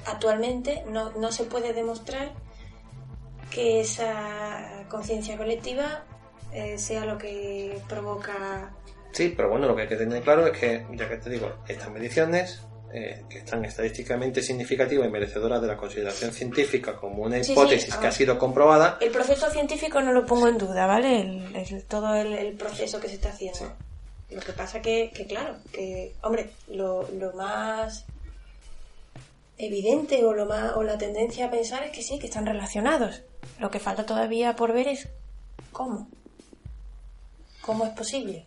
[0.06, 2.32] actualmente no, no se puede demostrar
[3.50, 6.04] que esa conciencia colectiva
[6.54, 8.72] eh, sea lo que provoca.
[9.12, 11.52] Sí, pero bueno, lo que hay que tener claro es que, ya que te digo,
[11.68, 12.62] estas mediciones,
[12.94, 17.52] eh, que están estadísticamente significativas y merecedoras de la consideración científica como una Sí, sí,
[17.52, 18.00] hipótesis ah.
[18.00, 21.20] que ha sido comprobada, El proceso científico no lo pongo en duda, ¿vale?
[21.22, 23.60] El, el- todo el, el proceso que se está haciendo.
[23.60, 23.66] Sí.
[24.36, 28.06] Lo que pasa que, que claro, que, hombre, lo, lo más
[29.62, 33.24] evidente o lo más o la tendencia a pensar es que sí, que están relacionados.
[33.60, 35.08] Lo que falta todavía por ver es
[35.71, 36.08] cómo.
[37.62, 38.45] ¿Cómo es posible?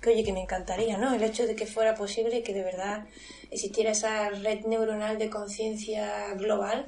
[0.00, 1.14] Que oye, que me encantaría, ¿no?
[1.14, 3.06] El hecho de que fuera posible que de verdad
[3.50, 6.86] existiera esa red neuronal de conciencia global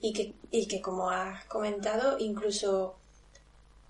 [0.00, 2.96] y que, y que, como has comentado, incluso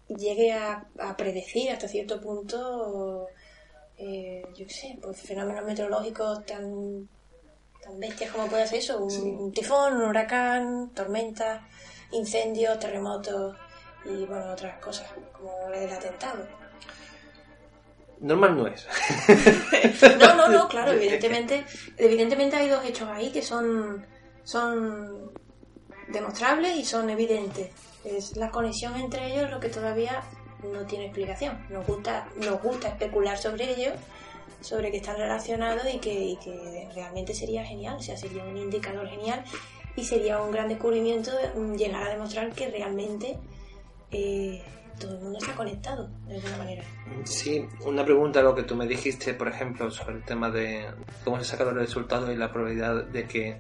[0.09, 3.29] llegue a, predecir hasta cierto punto,
[3.99, 7.09] eh, yo qué sé, pues fenómenos meteorológicos tan,
[7.83, 11.67] tan bestias como puede ser eso, un, un tifón, un huracán, tormenta,
[12.13, 13.57] incendios, terremotos
[14.05, 16.47] y bueno, otras cosas, como el atentado.
[18.21, 18.87] normal no es.
[20.19, 21.65] No, no, no, claro, evidentemente,
[21.97, 24.07] evidentemente hay dos hechos ahí que son,
[24.43, 25.33] son
[26.09, 27.71] demostrables y son evidentes.
[28.05, 30.23] Es la conexión entre ellos lo que todavía
[30.63, 31.67] no tiene explicación.
[31.69, 33.93] Nos gusta, nos gusta especular sobre ello,
[34.61, 39.45] sobre que están relacionados y que, realmente sería genial, o sea, sería un indicador genial
[39.97, 43.39] y sería un gran descubrimiento mm, llegar a demostrar que realmente
[44.11, 44.63] eh,
[44.99, 46.83] todo el mundo está conectado de alguna manera.
[47.25, 50.87] Sí, una pregunta a lo que tú me dijiste, por ejemplo, sobre el tema de
[51.25, 53.59] cómo se sacan los resultados y la probabilidad de que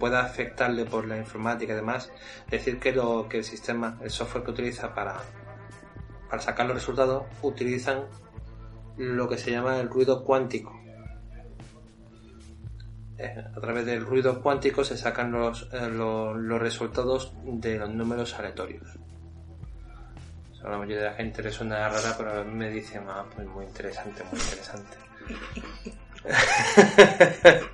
[0.00, 2.10] pueda afectarle por la informática y demás.
[2.48, 5.18] Decir que lo que el sistema, el software que utiliza para,
[6.28, 8.06] para sacar los resultados, utilizan
[9.00, 10.78] lo que se llama el ruido cuántico.
[13.16, 17.88] Eh, A través del ruido cuántico se sacan los, eh, los, los resultados de los
[17.90, 18.86] números aleatorios.
[20.62, 23.24] A la mayoría de la gente le suena rara, pero a mí me dicen, ah,
[23.34, 24.96] pues muy interesante, muy interesante.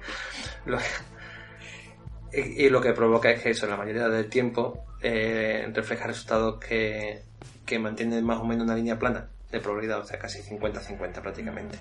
[2.33, 7.23] Y lo que provoca es que eso, la mayoría del tiempo, eh, refleja resultados que,
[7.65, 11.79] que mantienen más o menos una línea plana de probabilidad, o sea, casi 50-50 prácticamente.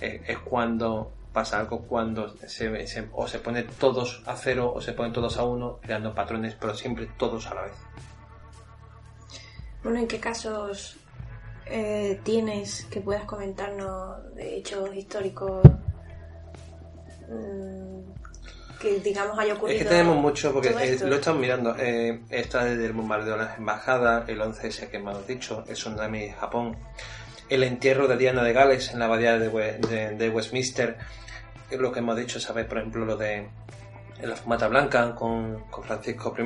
[0.00, 4.80] Eh, es cuando pasa algo cuando se, se- o se pone todos a cero o
[4.80, 7.74] se ponen todos a uno, creando patrones, pero siempre todos a la vez.
[9.82, 10.96] Bueno, ¿en qué casos
[11.66, 15.62] eh, tienes que puedas comentarnos de hechos históricos
[17.28, 18.00] mm,
[18.80, 19.78] que digamos haya ocurrido?
[19.78, 21.74] Es que tenemos mucho, porque eh, lo he estado mirando.
[21.78, 26.20] Eh, está desde el bombardeo de las embajadas, el 11S que has dicho, el tsunami
[26.20, 26.76] de Japón,
[27.48, 30.96] el entierro de Diana de Gales en la abadía de, We- de- de Westminster,
[31.70, 32.66] es lo que hemos dicho, ¿sabes?
[32.66, 33.48] Por ejemplo, lo de
[34.22, 36.42] la fumata blanca con, con Francisco I,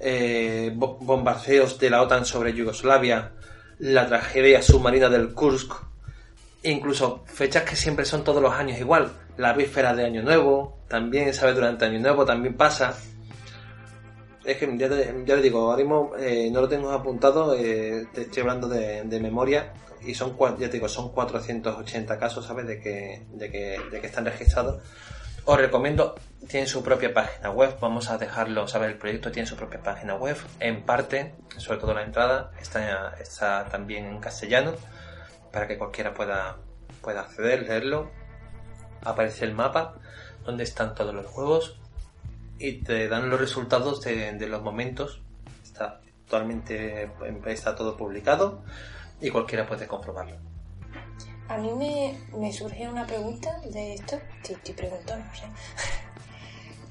[0.00, 3.32] eh, bo- bombardeos de la OTAN sobre Yugoslavia,
[3.78, 5.72] la tragedia submarina del Kursk,
[6.62, 9.12] incluso fechas que siempre son todos los años igual.
[9.36, 11.54] La víspera de Año Nuevo, también, ¿sabes?
[11.54, 12.96] Durante Año Nuevo también pasa.
[14.44, 18.22] Es que ya te, te digo, ahora mismo eh, no lo tengo apuntado, eh, te
[18.22, 22.66] estoy hablando de, memoria y son, ya te digo, son 480 casos, ¿sabes?
[22.66, 24.82] De que, de que, de que están registrados.
[25.46, 26.14] Os recomiendo,
[26.48, 28.90] tienen su propia página web, vamos a dejarlo, ¿sabes?
[28.90, 33.66] El proyecto tiene su propia página web, en parte, sobre todo la entrada, está, está
[33.66, 34.72] también en castellano,
[35.52, 36.56] para que cualquiera pueda,
[37.02, 38.10] pueda acceder, leerlo.
[39.04, 39.94] Aparece el mapa
[40.44, 41.76] donde están todos los juegos
[42.58, 45.20] y te dan los resultados de, los momentos.
[45.62, 47.10] Está actualmente
[47.46, 48.62] está todo publicado
[49.20, 50.36] y cualquiera puede comprobarlo.
[51.48, 55.44] A mí me, me surge una pregunta de esto, estoy, estoy preguntando, no sé.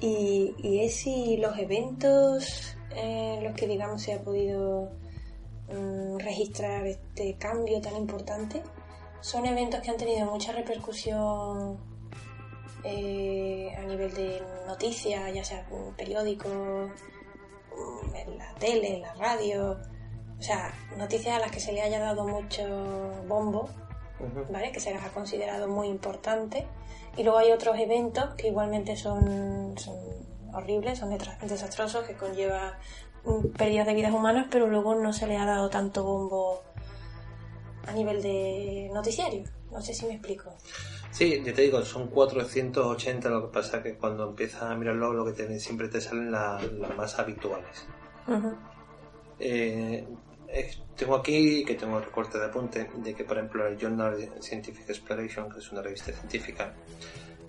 [0.00, 4.92] y, es si los eventos en los que, digamos, se ha podido
[5.68, 8.62] mm, registrar este cambio tan importante
[9.20, 11.78] son eventos que han tenido mucha repercusión
[12.84, 15.66] eh, a nivel de noticias, ya sea
[15.96, 16.90] periódicos,
[18.14, 19.78] en la tele, en la radio,
[20.38, 22.64] o sea, noticias a las que se le haya dado mucho
[23.26, 23.68] bombo.
[24.50, 24.72] ¿vale?
[24.72, 26.64] Que se las ha considerado muy importantes.
[27.16, 29.96] Y luego hay otros eventos que igualmente son, son
[30.52, 32.78] horribles, son desastrosos, que conlleva
[33.56, 36.62] pérdidas de vidas humanas, pero luego no se le ha dado tanto bombo
[37.86, 39.44] a nivel de noticiario.
[39.70, 40.52] No sé si me explico.
[41.14, 45.24] Sí, ya te digo, son 480, lo que pasa que cuando empiezas a mirarlo, lo
[45.24, 47.86] que te, siempre te salen la- las más habituales.
[49.38, 50.04] Eh,
[50.48, 54.28] eh, tengo aquí que tengo el recorte de apunte de que, por ejemplo, el Journal
[54.40, 56.74] Scientific Exploration, que es una revista científica,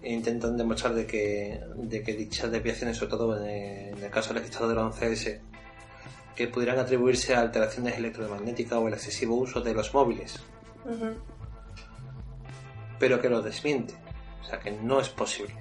[0.04, 4.32] intentan demostrar de que, de que dichas desviaciones, sobre todo en el, en el caso
[4.34, 5.40] registrado del 11S,
[6.36, 10.40] que pudieran atribuirse a alteraciones electromagnéticas o el excesivo uso de los móviles.
[13.00, 13.94] Pero que lo desmiente.
[14.42, 15.56] O sea, que no es posible.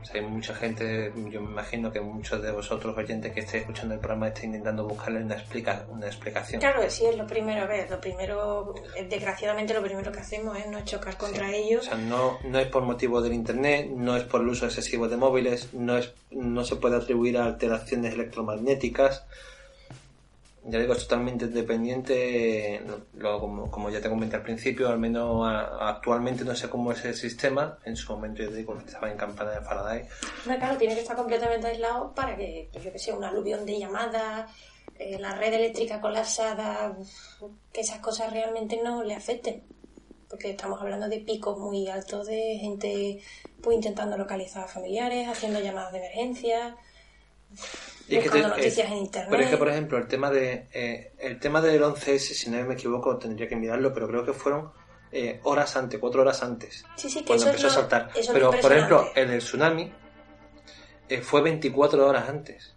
[0.00, 3.62] O sea, hay mucha gente, yo me imagino que muchos de vosotros oyentes que estéis
[3.62, 6.60] escuchando el programa estén intentando buscarle una, explica, una explicación.
[6.60, 10.56] Claro sí, es lo primero, a ver, lo primero, eh, desgraciadamente lo primero que hacemos
[10.56, 11.56] es no chocar contra Sí.
[11.56, 11.86] ellos.
[11.86, 15.08] O sea, no, no es por motivo del internet, no es por el uso excesivo
[15.08, 19.26] de móviles, no es no se puede atribuir a alteraciones electromagnéticas.
[20.70, 22.82] Ya digo, es totalmente independiente,
[23.14, 25.42] lo, como, como ya te comenté al principio, al menos
[25.80, 29.16] actualmente no sé cómo es el sistema, en su momento yo digo que estaba en
[29.16, 30.04] campana de Faraday,
[30.44, 33.64] No, claro, tiene que estar completamente aislado para que, pues yo que sé, un aluvión
[33.64, 34.50] de llamadas,
[34.98, 36.96] eh, la red eléctrica colapsada,
[37.72, 39.62] que esas cosas realmente no le afecten.
[40.28, 43.20] Porque estamos hablando de picos muy altos de gente
[43.62, 46.76] pues, intentando localizar a familiares, haciendo llamadas de emergencia,
[48.08, 49.28] Y que te- noticias en internet.
[49.30, 52.64] Pero es que, por ejemplo, el tema de eh, el tema del 11S, si no
[52.64, 54.70] me equivoco, tendría que mirarlo, pero creo que fueron
[55.12, 58.10] eh, horas antes, cuatro horas antes, sí, sí, que cuando eso empezó a saltar.
[58.14, 59.92] eso Pero, por ejemplo, el del tsunami
[61.08, 62.74] eh, fue 24 horas antes.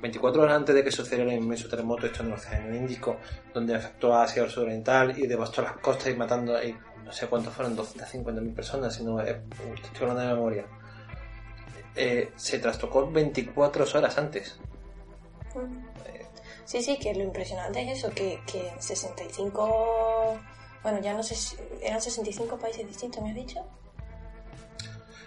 [0.00, 3.18] 24 horas antes de que sucediera el inmenso terremoto esto en el Océano Índico,
[3.54, 6.74] donde afectó a Asia Occidental y devastó las costas y matando, y
[7.04, 9.40] no sé cuántos fueron, 250.000 personas, si no, eh,
[9.82, 10.66] estoy hablando de memoria.
[11.96, 14.58] Eh, se trastocó 24 horas antes.
[16.64, 20.38] Sí, sí, que lo impresionante es eso, que, que en 65,
[20.82, 23.60] bueno, ya no sé si eran 65 países distintos, ¿me has dicho?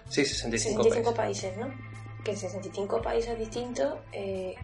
[0.09, 1.51] Sí, 65, 65 países.
[1.53, 2.23] países, ¿no?
[2.23, 4.55] Que en 65 países distintos, eh,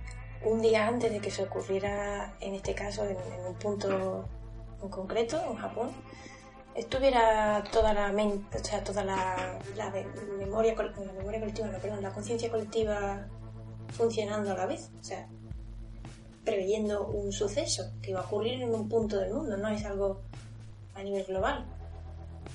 [0.43, 4.27] un día antes de que se ocurriera, en este caso, en, en un punto
[4.81, 5.91] en concreto, en Japón,
[6.75, 10.05] estuviera toda la mente, o sea, toda la, la me-
[10.37, 13.25] memoria, memoria colectiva, no, perdón, la conciencia colectiva
[13.95, 15.27] funcionando a la vez, o sea,
[16.43, 20.21] preveyendo un suceso que iba a ocurrir en un punto del mundo, no es algo
[20.95, 21.65] a nivel global.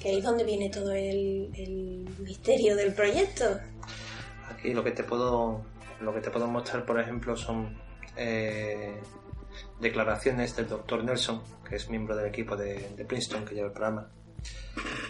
[0.00, 3.44] Que ahí es donde viene todo el, el misterio del proyecto.
[4.50, 5.62] Aquí lo que te puedo
[6.00, 7.76] lo que te puedo mostrar, por ejemplo, son
[8.16, 9.00] eh,
[9.80, 14.10] declaraciones del doctor Nelson, que es miembro del equipo de, Princeton que lleva el programa,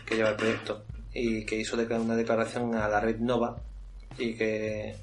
[0.05, 3.57] que lleva el proyecto, y que hizo una declaración a la red Nova
[4.19, 4.97] y que,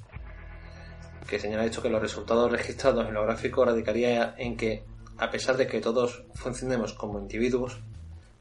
[1.26, 4.84] que señala esto que los resultados registrados en lo gráfico radicaría en que,
[5.18, 7.80] a pesar de que todos funcionemos como individuos,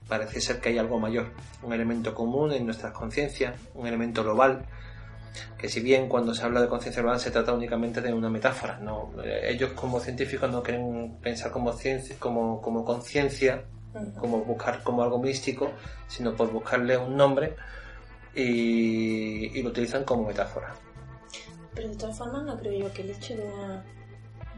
[0.07, 1.31] parece ser que hay algo mayor,
[1.63, 4.65] un elemento común en nuestras conciencias, un elemento global,
[5.57, 8.77] que si bien cuando se habla de conciencia global se trata únicamente de una metáfora,
[8.79, 13.65] no Eh, ellos como científicos no quieren pensar como ciencia, como, como conciencia,
[14.19, 15.71] como buscar como algo místico,
[16.07, 17.55] sino por buscarle un nombre
[18.35, 20.73] y, y lo utilizan como metáfora.
[21.73, 23.85] Pero de todas formas no creo yo que el hecho de una,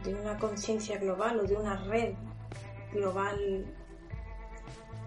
[0.04, 2.14] de una conciencia global o de una red
[2.94, 3.66] global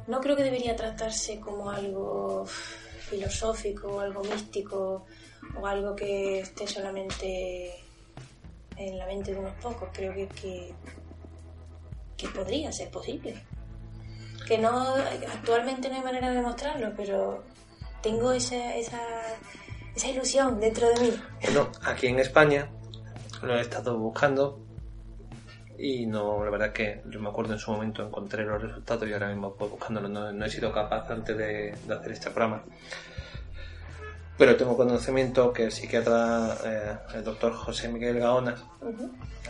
[0.07, 5.07] no creo que debería tratarse como algo filosófico o algo místico
[5.57, 7.75] o algo que esté solamente
[8.77, 9.89] en la mente de unos pocos.
[9.93, 10.75] Creo que,
[12.17, 13.35] que, podría ser posible.
[14.47, 14.95] Que no
[15.33, 17.45] actualmente no hay manera de demostrarlo, pero
[18.03, 19.01] tengo esa, esa,
[19.95, 21.13] esa ilusión dentro de mí.
[21.43, 22.69] Bueno, aquí en España
[23.43, 24.61] lo he estado buscando
[25.79, 29.13] y no, la verdad que yo me acuerdo en su momento encontré los resultados y
[29.15, 32.63] ahora mismo pues, buscándolo no, no he sido capaz antes de, de hacer este programa.
[34.41, 38.55] Pero tengo conocimiento que el psiquiatra, eh, el doctor José Miguel Gaona,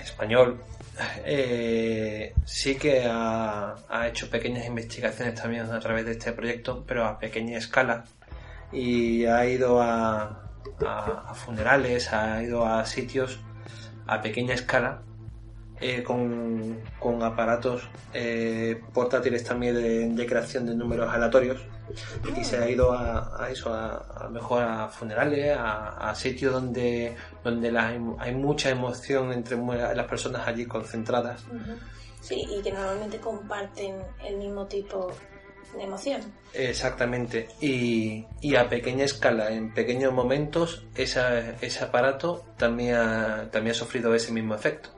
[0.02, 0.60] español,
[1.24, 7.04] eh, sí que ha, ha hecho pequeñas investigaciones también a través de este proyecto, pero
[7.06, 8.04] a pequeña escala.
[8.72, 10.42] Y ha ido a,
[10.84, 13.38] a- a funerales, ha ido a sitios
[14.08, 15.02] a pequeña escala
[15.80, 21.60] eh, con, con aparatos eh, portátiles también de, de creación de números aleatorios
[22.38, 27.16] y se ha ido a, a eso, a, mejor a funerales, a, a sitios donde,
[27.42, 31.42] donde la- hay mucha emoción entre las personas allí concentradas.
[32.20, 35.10] Sí, y que normalmente comparten el mismo tipo
[35.76, 36.20] de emoción.
[36.52, 37.48] Exactamente.
[37.60, 43.78] Y, y a pequeña escala, en pequeños momentos, esa- ese aparato también ha, también ha
[43.78, 44.90] sufrido ese mismo efecto.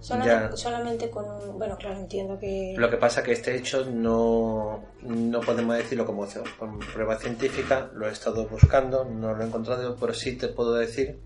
[0.00, 0.56] Solamente, Ya.
[0.56, 1.58] solamente con un...
[1.58, 2.74] Bueno, claro, entiendo que...
[2.76, 6.26] Lo que pasa que este hecho no, no podemos decirlo como
[6.58, 10.74] con prueba científica, lo he estado buscando, no lo he encontrado, pero sí te puedo
[10.74, 11.20] decir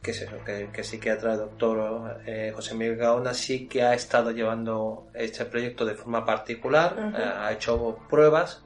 [0.00, 3.82] que es eso, que, que el psiquiatra el doctor eh, José Miguel Gaona sí que
[3.82, 8.62] ha estado llevando este proyecto de forma particular, eh, ha hecho pruebas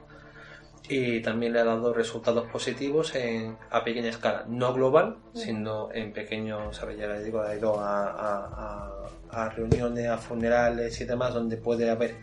[0.89, 6.11] y también le ha dado resultados positivos en, a pequeña escala, no global, sino en
[6.11, 6.97] pequeños, ¿sabes?
[6.97, 11.55] Ya le digo, ha ido a, a- a- a reuniones, a funerales y demás, donde
[11.57, 12.15] puede haber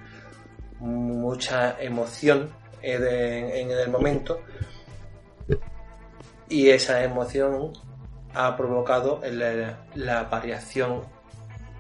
[0.81, 2.51] mucha emoción
[2.83, 4.41] en, en el momento
[6.49, 7.73] y esa emoción
[8.35, 11.03] ha provocado la, la variación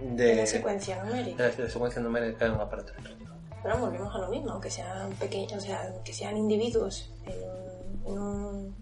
[0.00, 1.48] de, de la secuencia numérica.
[1.48, 3.17] de la secuencia numérica de un aparato electrónico.
[3.62, 8.12] Pero volvemos a lo mismo, aunque sean pequeños, o sea, que sean individuos en un,
[8.12, 8.76] en un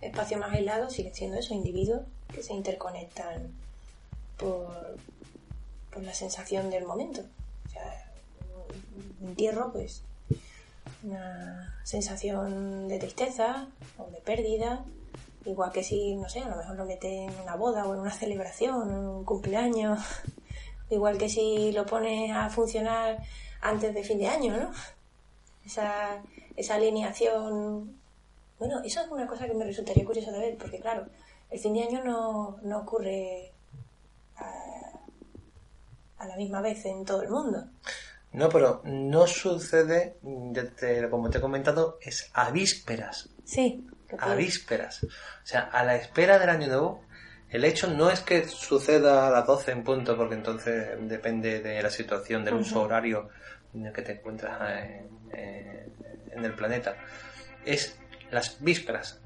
[0.00, 2.02] espacio más aislado, siguen siendo eso, individuos
[2.32, 3.52] que se interconectan
[4.36, 4.96] por,
[5.92, 7.22] por la sensación del momento.
[7.66, 8.10] O sea,
[9.20, 10.02] un entierro, pues,
[11.02, 13.68] una sensación de tristeza
[13.98, 14.84] o de pérdida,
[15.44, 18.00] igual que si, no sé, a lo mejor lo mete en una boda o en
[18.00, 20.00] una celebración, en un cumpleaños,
[20.90, 23.18] igual que si lo pones a funcionar
[23.62, 24.70] antes de fin de año, ¿no?
[25.64, 26.22] Esa,
[26.56, 27.96] esa alineación.
[28.58, 31.06] Bueno, eso es una cosa que me resultaría curiosa de ver, porque claro,
[31.50, 33.52] el fin de año no, no ocurre
[34.36, 35.00] a,
[36.18, 37.64] a la misma vez en todo el mundo.
[38.32, 40.16] No, pero no sucede,
[40.80, 43.28] te- como te he comentado, es a vísperas.
[43.44, 43.86] Sí.
[44.18, 45.04] A vísperas.
[45.04, 45.08] O
[45.46, 47.02] sea, a la espera del año nuevo,
[47.52, 51.82] el hecho no es que suceda a las 12 en punto, porque entonces depende de
[51.82, 53.28] la situación del uso horario
[53.74, 55.92] en el que te encuentras en, en-
[56.32, 56.96] en el planeta.
[57.64, 57.98] Es
[58.30, 59.20] las vísperas.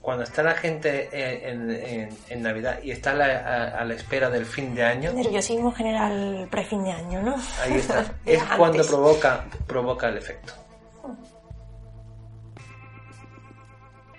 [0.00, 3.92] Cuando está la gente en, en- en Navidad y está a la, a- a la
[3.94, 7.36] espera del fin de año, Nerviosismo general pre-fin de año, ¿no?
[7.62, 8.06] ahí está.
[8.24, 10.54] es cuando provoca, provoca el efecto.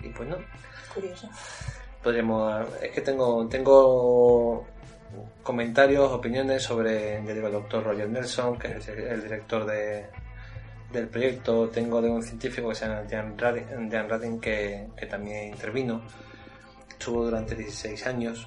[0.00, 0.36] Y pues no,
[0.94, 1.28] Curioso.
[2.02, 4.66] Podríamos es que tengo tengo
[5.42, 10.06] comentarios opiniones sobre el doctor Roger Nelson que es el, director de,
[10.92, 11.68] del proyecto.
[11.68, 16.02] Tengo de un científico que se llama Jan Radin, que, que también intervino.
[16.88, 18.46] Estuvo durante 16 años.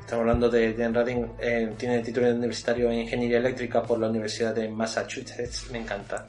[0.00, 4.54] Estamos hablando de Jan Radin eh, tiene título universitario en ingeniería eléctrica por la universidad
[4.54, 5.70] de Massachusetts.
[5.70, 6.28] Me encanta.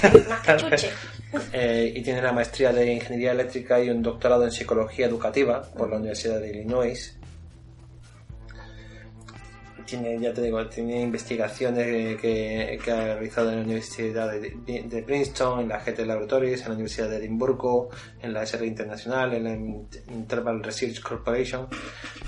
[0.00, 0.88] Que
[1.52, 5.90] eh, y tiene la maestría de Ingeniería Eléctrica y un doctorado en Psicología Educativa por
[5.90, 7.18] la Universidad de Illinois.
[9.86, 15.02] Tiene, ya te digo, tiene investigaciones que, que ha realizado en la Universidad de, de
[15.02, 17.90] Princeton, en la GT Laboratories, en la Universidad de Edimburgo,
[18.22, 19.52] en la SR Internacional, en la
[20.14, 21.68] Interval Research Corporation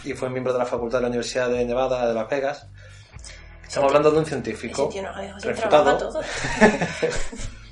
[0.04, 2.66] y fue miembro de la Facultad de la Universidad de Nevada de Las Vegas.
[3.66, 4.90] Estamos hablando de un científico
[5.42, 6.20] refutado.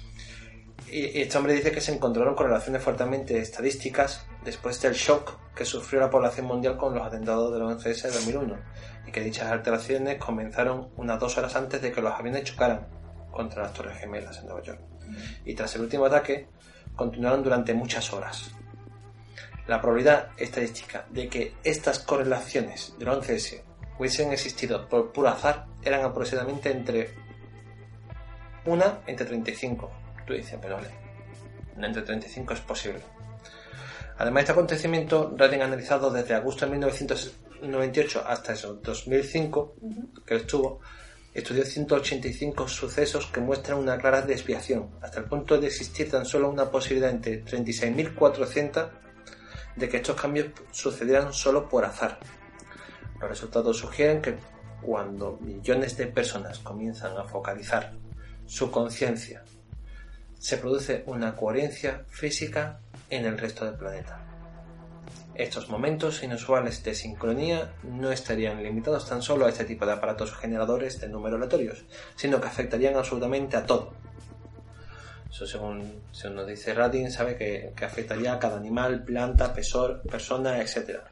[0.93, 5.65] Y y este hombre dice que se encontraron correlaciones fuertemente estadísticas después del shock que
[5.65, 8.57] sufrió la población mundial con los atentados del 11S de 2001
[9.07, 12.89] y que dichas alteraciones comenzaron unas dos horas antes de que los aviones chocaran
[13.31, 14.81] contra las Torres Gemelas en Nueva York.
[15.47, 16.49] Y tras el último ataque,
[16.95, 18.51] continuaron durante muchas horas.
[19.67, 23.63] La probabilidad estadística de que estas correlaciones del 11S
[23.99, 27.15] hubiesen existido por puro azar eran aproximadamente entre
[28.67, 30.02] una entre 35.
[30.27, 30.89] Tú dices, pero vale,
[31.77, 33.01] una entre 35 es posible.
[34.19, 39.77] Además de este acontecimiento, ha analizado desde agosto de 1998 hasta eso, 2005,
[40.25, 40.81] que estuvo,
[41.35, 46.51] estudió 185 sucesos que muestran una clara desviación, hasta el punto de existir tan solo
[46.51, 48.91] una posibilidad entre 36.400
[49.77, 52.19] de que estos cambios sucedieran solo por azar.
[53.19, 54.37] Los resultados sugieren que
[54.83, 57.93] cuando millones de personas comienzan a focalizar
[58.47, 59.43] su conciencia,
[60.43, 64.19] se produce una coherencia física en el resto del planeta.
[65.37, 70.35] Estos momentos inusuales de sincronía no estarían limitados tan solo a este tipo de aparatos
[70.35, 71.85] generadores de números aleatorios,
[72.17, 73.95] sino que afectarían absolutamente a todo.
[75.31, 80.03] Eso según, según nos dice Radin, sabe que, que afectaría a cada animal, planta, pesor,
[80.03, 81.03] persona, etc.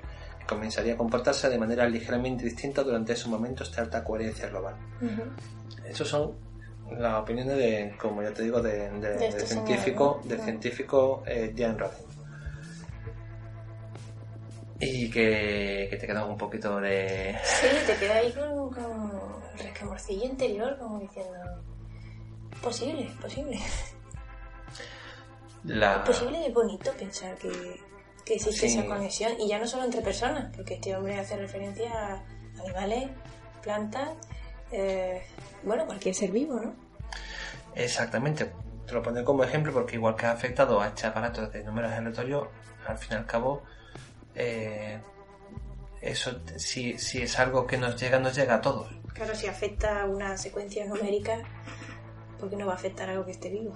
[0.41, 4.75] Que comenzaría a comportarse de manera ligeramente distinta durante esos momentos de alta coherencia global.
[5.87, 6.50] Esos son
[6.99, 10.29] las opiniones de, como ya te digo, de, de- De este señor, científico, ¿no?
[10.29, 12.05] del científico eh, Jan Radin.
[14.81, 17.37] y que, que te queda un poquito de...
[17.45, 19.13] Sí, te queda ahí con, con
[19.59, 21.33] resquemorcillo interior, como diciendo,
[22.63, 23.59] posible, posible.
[25.65, 25.97] La...
[25.97, 27.51] Es posible y es bonito pensar que,
[28.25, 28.79] que existe Sí.
[28.79, 32.25] esa conexión, y ya no solo entre personas, porque este hombre hace referencia a
[32.63, 33.11] animales,
[33.63, 34.09] plantas,
[34.73, 35.23] eh,
[35.63, 36.75] bueno, cualquier ser vivo, ¿no?
[37.75, 38.53] Exactamente.
[38.87, 41.93] Te lo pondré como ejemplo porque igual que ha afectado a este aparato de números
[41.93, 42.49] aleatorios,
[42.87, 43.63] al fin y al cabo,
[44.35, 44.99] eh,
[46.01, 48.91] eso si, si es algo que nos llega, nos llega a todos.
[49.13, 51.39] Claro, si afecta a una secuencia numérica,
[52.39, 53.75] ¿por qué no va a afectar a algo que esté vivo?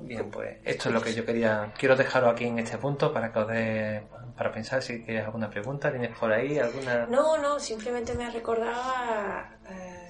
[0.00, 1.72] Bien, pues esto es lo que yo quería.
[1.78, 4.02] Quiero dejarlo aquí en este punto para que os dé
[4.36, 7.06] para pensar si tienes alguna pregunta, tienes por ahí alguna.
[7.06, 10.08] No, no, simplemente me ha recordado a, eh,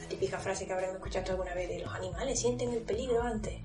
[0.00, 3.60] la típica frase que habremos escuchado alguna vez de los animales sienten el peligro antes.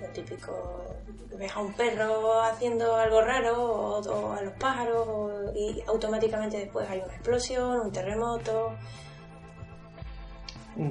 [0.00, 0.96] Lo típico,
[1.38, 6.58] ves a un perro haciendo algo raro o, o a los pájaros o- y automáticamente
[6.58, 8.74] después hay una explosión, un terremoto.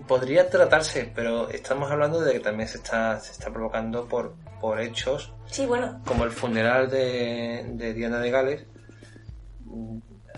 [0.07, 4.79] Podría tratarse, pero estamos hablando de que también se está, se está provocando por, por
[4.79, 8.65] hechos Sí, bueno, como el funeral de, de Diana de Gales.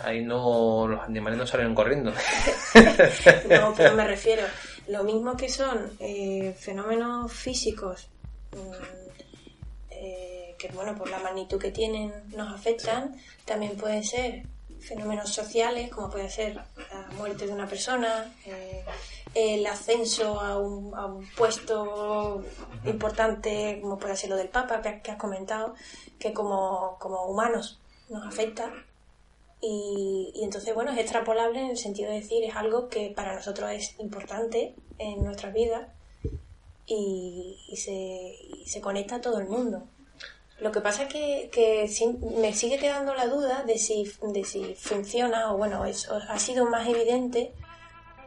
[0.04, 2.12] Ahí no los animales no salieron corriendo.
[3.50, 4.42] No, pero me refiero,
[4.88, 8.10] lo mismo que son eh, fenómenos físicos
[8.54, 13.16] mm, eh, que, bueno, por la magnitud que tienen nos afectan,
[13.46, 14.42] también pueden ser
[14.80, 18.84] fenómenos sociales, como puede ser la muerte de una persona, eh,
[19.36, 22.44] el ascenso a un, a un puesto
[22.86, 25.74] importante, como puede ser lo del Papa, que, has comentado,
[26.20, 27.80] que como, como humanos
[28.10, 28.72] nos afecta
[29.62, 33.34] y, y entonces, bueno, es extrapolable en el sentido de decir, es algo que para
[33.34, 35.88] nosotros es importante en nuestras vidas
[36.86, 39.84] y, y se, y se conecta a todo el mundo.
[40.60, 41.90] Lo que pasa es que, que
[42.40, 46.40] me sigue quedando la duda de si, de si funciona o, bueno, es- o ha
[46.40, 47.54] sido más evidente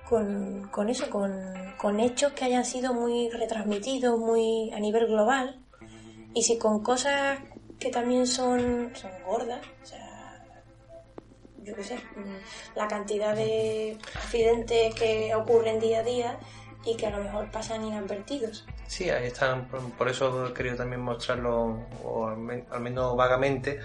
[0.09, 1.33] con, con eso, con,
[1.79, 5.61] con hechos que hayan sido muy retransmitidos muy a nivel global
[6.35, 7.39] y si con cosas
[7.79, 10.45] que también son, son gordas, o sea,
[11.63, 16.39] yo qué sé, mm, la cantidad de accidentes que ocurren día a día
[16.85, 18.65] y que a lo mejor pasan inadvertidos.
[18.87, 23.81] Sí, ahí están, por- eso querido también mostrarlo, o al, al menos vagamente,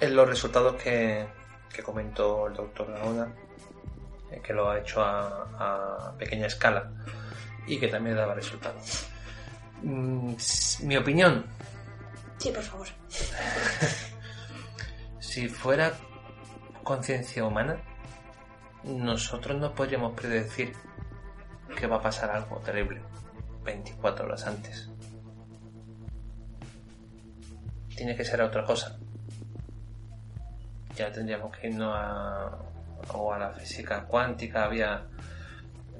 [0.00, 1.26] en los resultados que,
[1.74, 3.45] que comentó el doctor Gaona, eh,
[4.42, 6.90] que lo ha hecho a, a pequeña escala
[7.66, 9.06] y que también daba resultados.
[9.82, 10.34] Mm,
[10.82, 11.46] mi opinión,
[12.38, 12.86] Sí, por favor.
[15.18, 15.92] si fuera
[16.82, 17.78] conciencia humana,
[18.84, 20.74] nosotros no podríamos predecir
[21.76, 23.00] que va a pasar algo terrible
[23.64, 24.90] 24 horas antes.
[27.96, 28.98] Tiene que ser otra cosa.
[30.94, 32.58] Ya tendríamos que irnos a,
[33.12, 34.64] o a la física cuántica.
[34.64, 35.06] Había.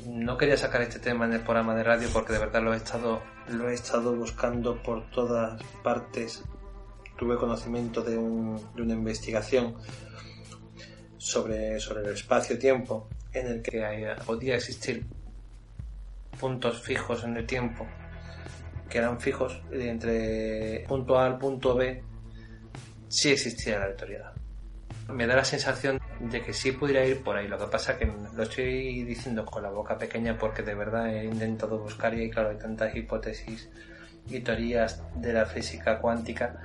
[0.07, 2.77] No quería sacar este tema en el programa de radio porque de verdad lo he
[2.77, 6.45] estado, lo he estado buscando por todas partes.
[7.19, 9.75] Tuve conocimiento de, un- de una investigación
[11.17, 15.07] sobre, sobre el espacio-tiempo en el que podía existir
[16.39, 17.87] puntos fijos en el tiempo
[18.91, 22.03] que eran fijos entre punto A al punto B
[23.09, 24.33] sí existía la aleatoriedad.
[25.09, 27.49] Me da la sensación de que sí pudiera ir por ahí.
[27.49, 31.25] Lo que pasa que lo estoy diciendo con la boca pequeña porque de verdad he
[31.25, 33.69] intentado buscar y claro, hay tantas hipótesis
[34.29, 36.57] y teorías de la física cuántica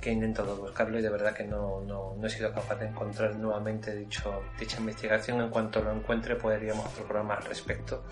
[0.00, 2.86] que he intentado buscarlo y de verdad que no, no, no he sido capaz de
[2.88, 5.40] encontrar nuevamente dicho, dicha investigación.
[5.40, 8.04] En cuanto lo encuentre podríamos hacer un programa al respecto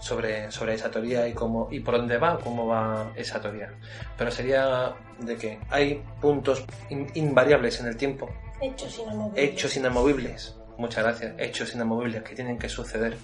[0.00, 3.72] sobre, sobre esa teoría y cómo y por dónde va, cómo va esa teoría.
[4.18, 8.28] Pero sería de que hay puntos in- invariables en el tiempo,
[8.60, 9.44] Hechos inamovibles.
[9.44, 13.16] hechos inamovibles, muchas gracias, hechos inamovibles que tienen que suceder.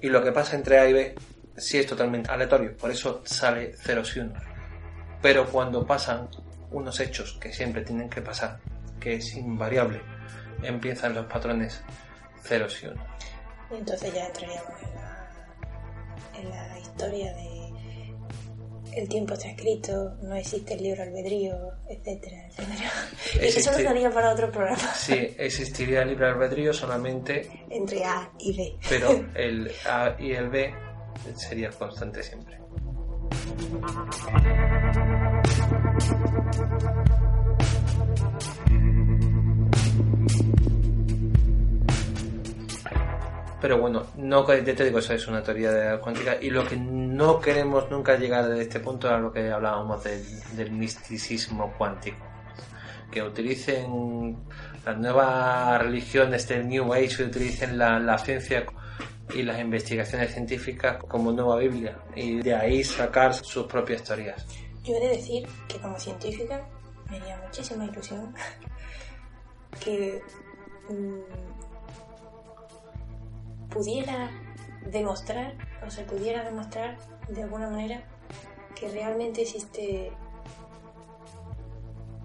[0.00, 1.14] Y lo que pasa entre A y B
[1.56, 4.42] sí es totalmente aleatorio, por eso sale ceros y unos.
[5.22, 6.28] Pero cuando pasan
[6.70, 8.58] unos hechos que siempre tienen que pasar,
[8.98, 10.00] que es invariable,
[10.62, 11.82] empiezan los patrones
[12.42, 13.06] ceros y unos.
[13.70, 15.30] Y entonces ya entraríamos en la,
[16.40, 17.60] en la historia de
[18.92, 21.54] el tiempo está escrito, no existe el libre albedrío,
[21.90, 22.90] etcétera, etcétera.
[23.34, 24.78] Y eso Existe- nos daría para otro programa.
[24.94, 28.76] Sí, existiría libre albedrío solamente, Entre A y B.
[28.88, 30.72] pero el A y el B
[31.36, 32.58] sería constante siempre.
[43.60, 46.76] Pero bueno, no te digo, eso es una teoría de la cuántica y lo que
[46.76, 50.22] no queremos nunca llegar de este punto era lo que hablábamos del,
[50.56, 52.24] del misticismo cuántico.
[53.10, 54.38] Que utilicen
[54.84, 58.64] las nuevas religiones del New Age, que utilicen la, la ciencia
[59.34, 64.46] y las investigaciones científicas como nueva Biblia y de ahí sacar sus propias teorías.
[64.84, 66.66] Yo he de decir que como científica
[67.08, 68.34] me haría muchísima ilusión
[69.84, 70.22] que
[70.88, 71.49] mm,
[73.70, 74.30] pudiera
[74.90, 75.54] demostrar,
[75.86, 76.98] o se pudiera demostrar
[77.28, 78.02] de alguna manera
[78.74, 80.12] que realmente existe,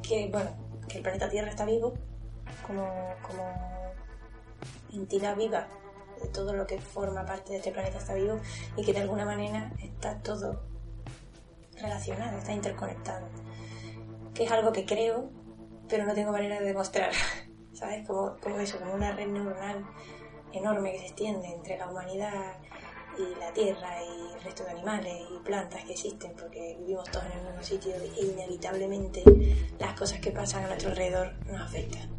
[0.02, 0.52] que bueno,
[0.88, 1.94] que el planeta Tierra está vivo
[2.66, 2.88] como,
[3.22, 3.94] como
[4.94, 5.68] entidad viva
[6.22, 8.40] de todo lo que forma parte de este planeta está vivo
[8.78, 10.62] y que de alguna manera está todo
[11.80, 13.28] relacionado, está interconectado.
[14.34, 15.30] Que es algo que creo,
[15.88, 17.12] pero no tengo manera de demostrar.
[17.74, 18.08] ¿Sabes?
[18.08, 19.86] Como, como eso, como una red neuronal
[20.60, 22.58] enorme que se extiende entre la humanidad
[23.18, 27.26] y la tierra y el resto de animales y plantas que existen porque vivimos todos
[27.26, 29.24] en el mismo sitio e inevitablemente
[29.80, 32.10] las cosas que pasan a nuestro alrededor nos afectan.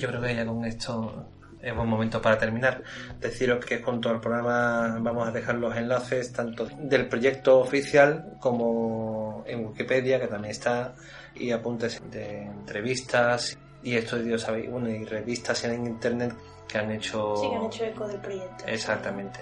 [0.00, 1.26] Yo creo que ya con esto
[1.62, 2.82] es buen momento para terminar.
[3.18, 9.44] Deciros que junto al programa vamos a dejar los enlaces tanto del proyecto oficial como
[9.46, 10.94] en Wikipedia, que también está,
[11.34, 16.34] y apuntes de entrevistas y estudios bueno, y revistas en internet
[16.66, 17.36] que han hecho.
[17.36, 18.64] Sí, que han hecho eco del proyecto.
[18.66, 19.40] Exactamente.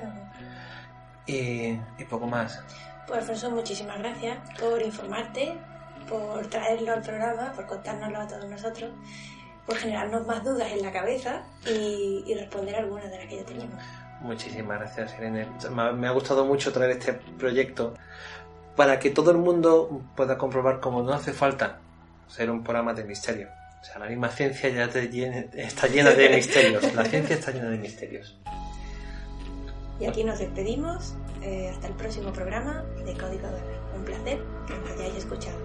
[1.26, 2.60] y, y poco más.
[3.06, 5.54] Pues Alfonso, muchísimas gracias por informarte,
[6.08, 8.90] por traerlo al programa, por contárnoslo a todos nosotros
[9.68, 13.84] por generarnos más dudas en la cabeza y, responder algunas de las que ya teníamos.
[14.22, 15.46] Muchísimas gracias, Irene.
[15.94, 17.92] Me ha gustado mucho traer este proyecto
[18.76, 21.80] para que todo el mundo pueda comprobar cómo no hace falta
[22.28, 23.48] ser un programa de misterio.
[23.82, 26.94] O sea, la misma ciencia ya está llena de misterios.
[26.94, 28.38] La ciencia está llena de misterios.
[30.00, 31.14] Y aquí nos despedimos.
[31.42, 35.56] Eh, hasta el próximo programa de Código de Un placer que nos hayáis escuchado.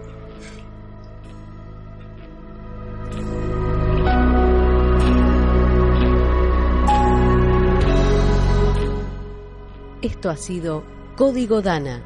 [10.04, 10.84] Esto ha sido
[11.16, 12.04] Código Dana.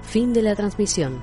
[0.00, 1.22] Fin de la transmisión.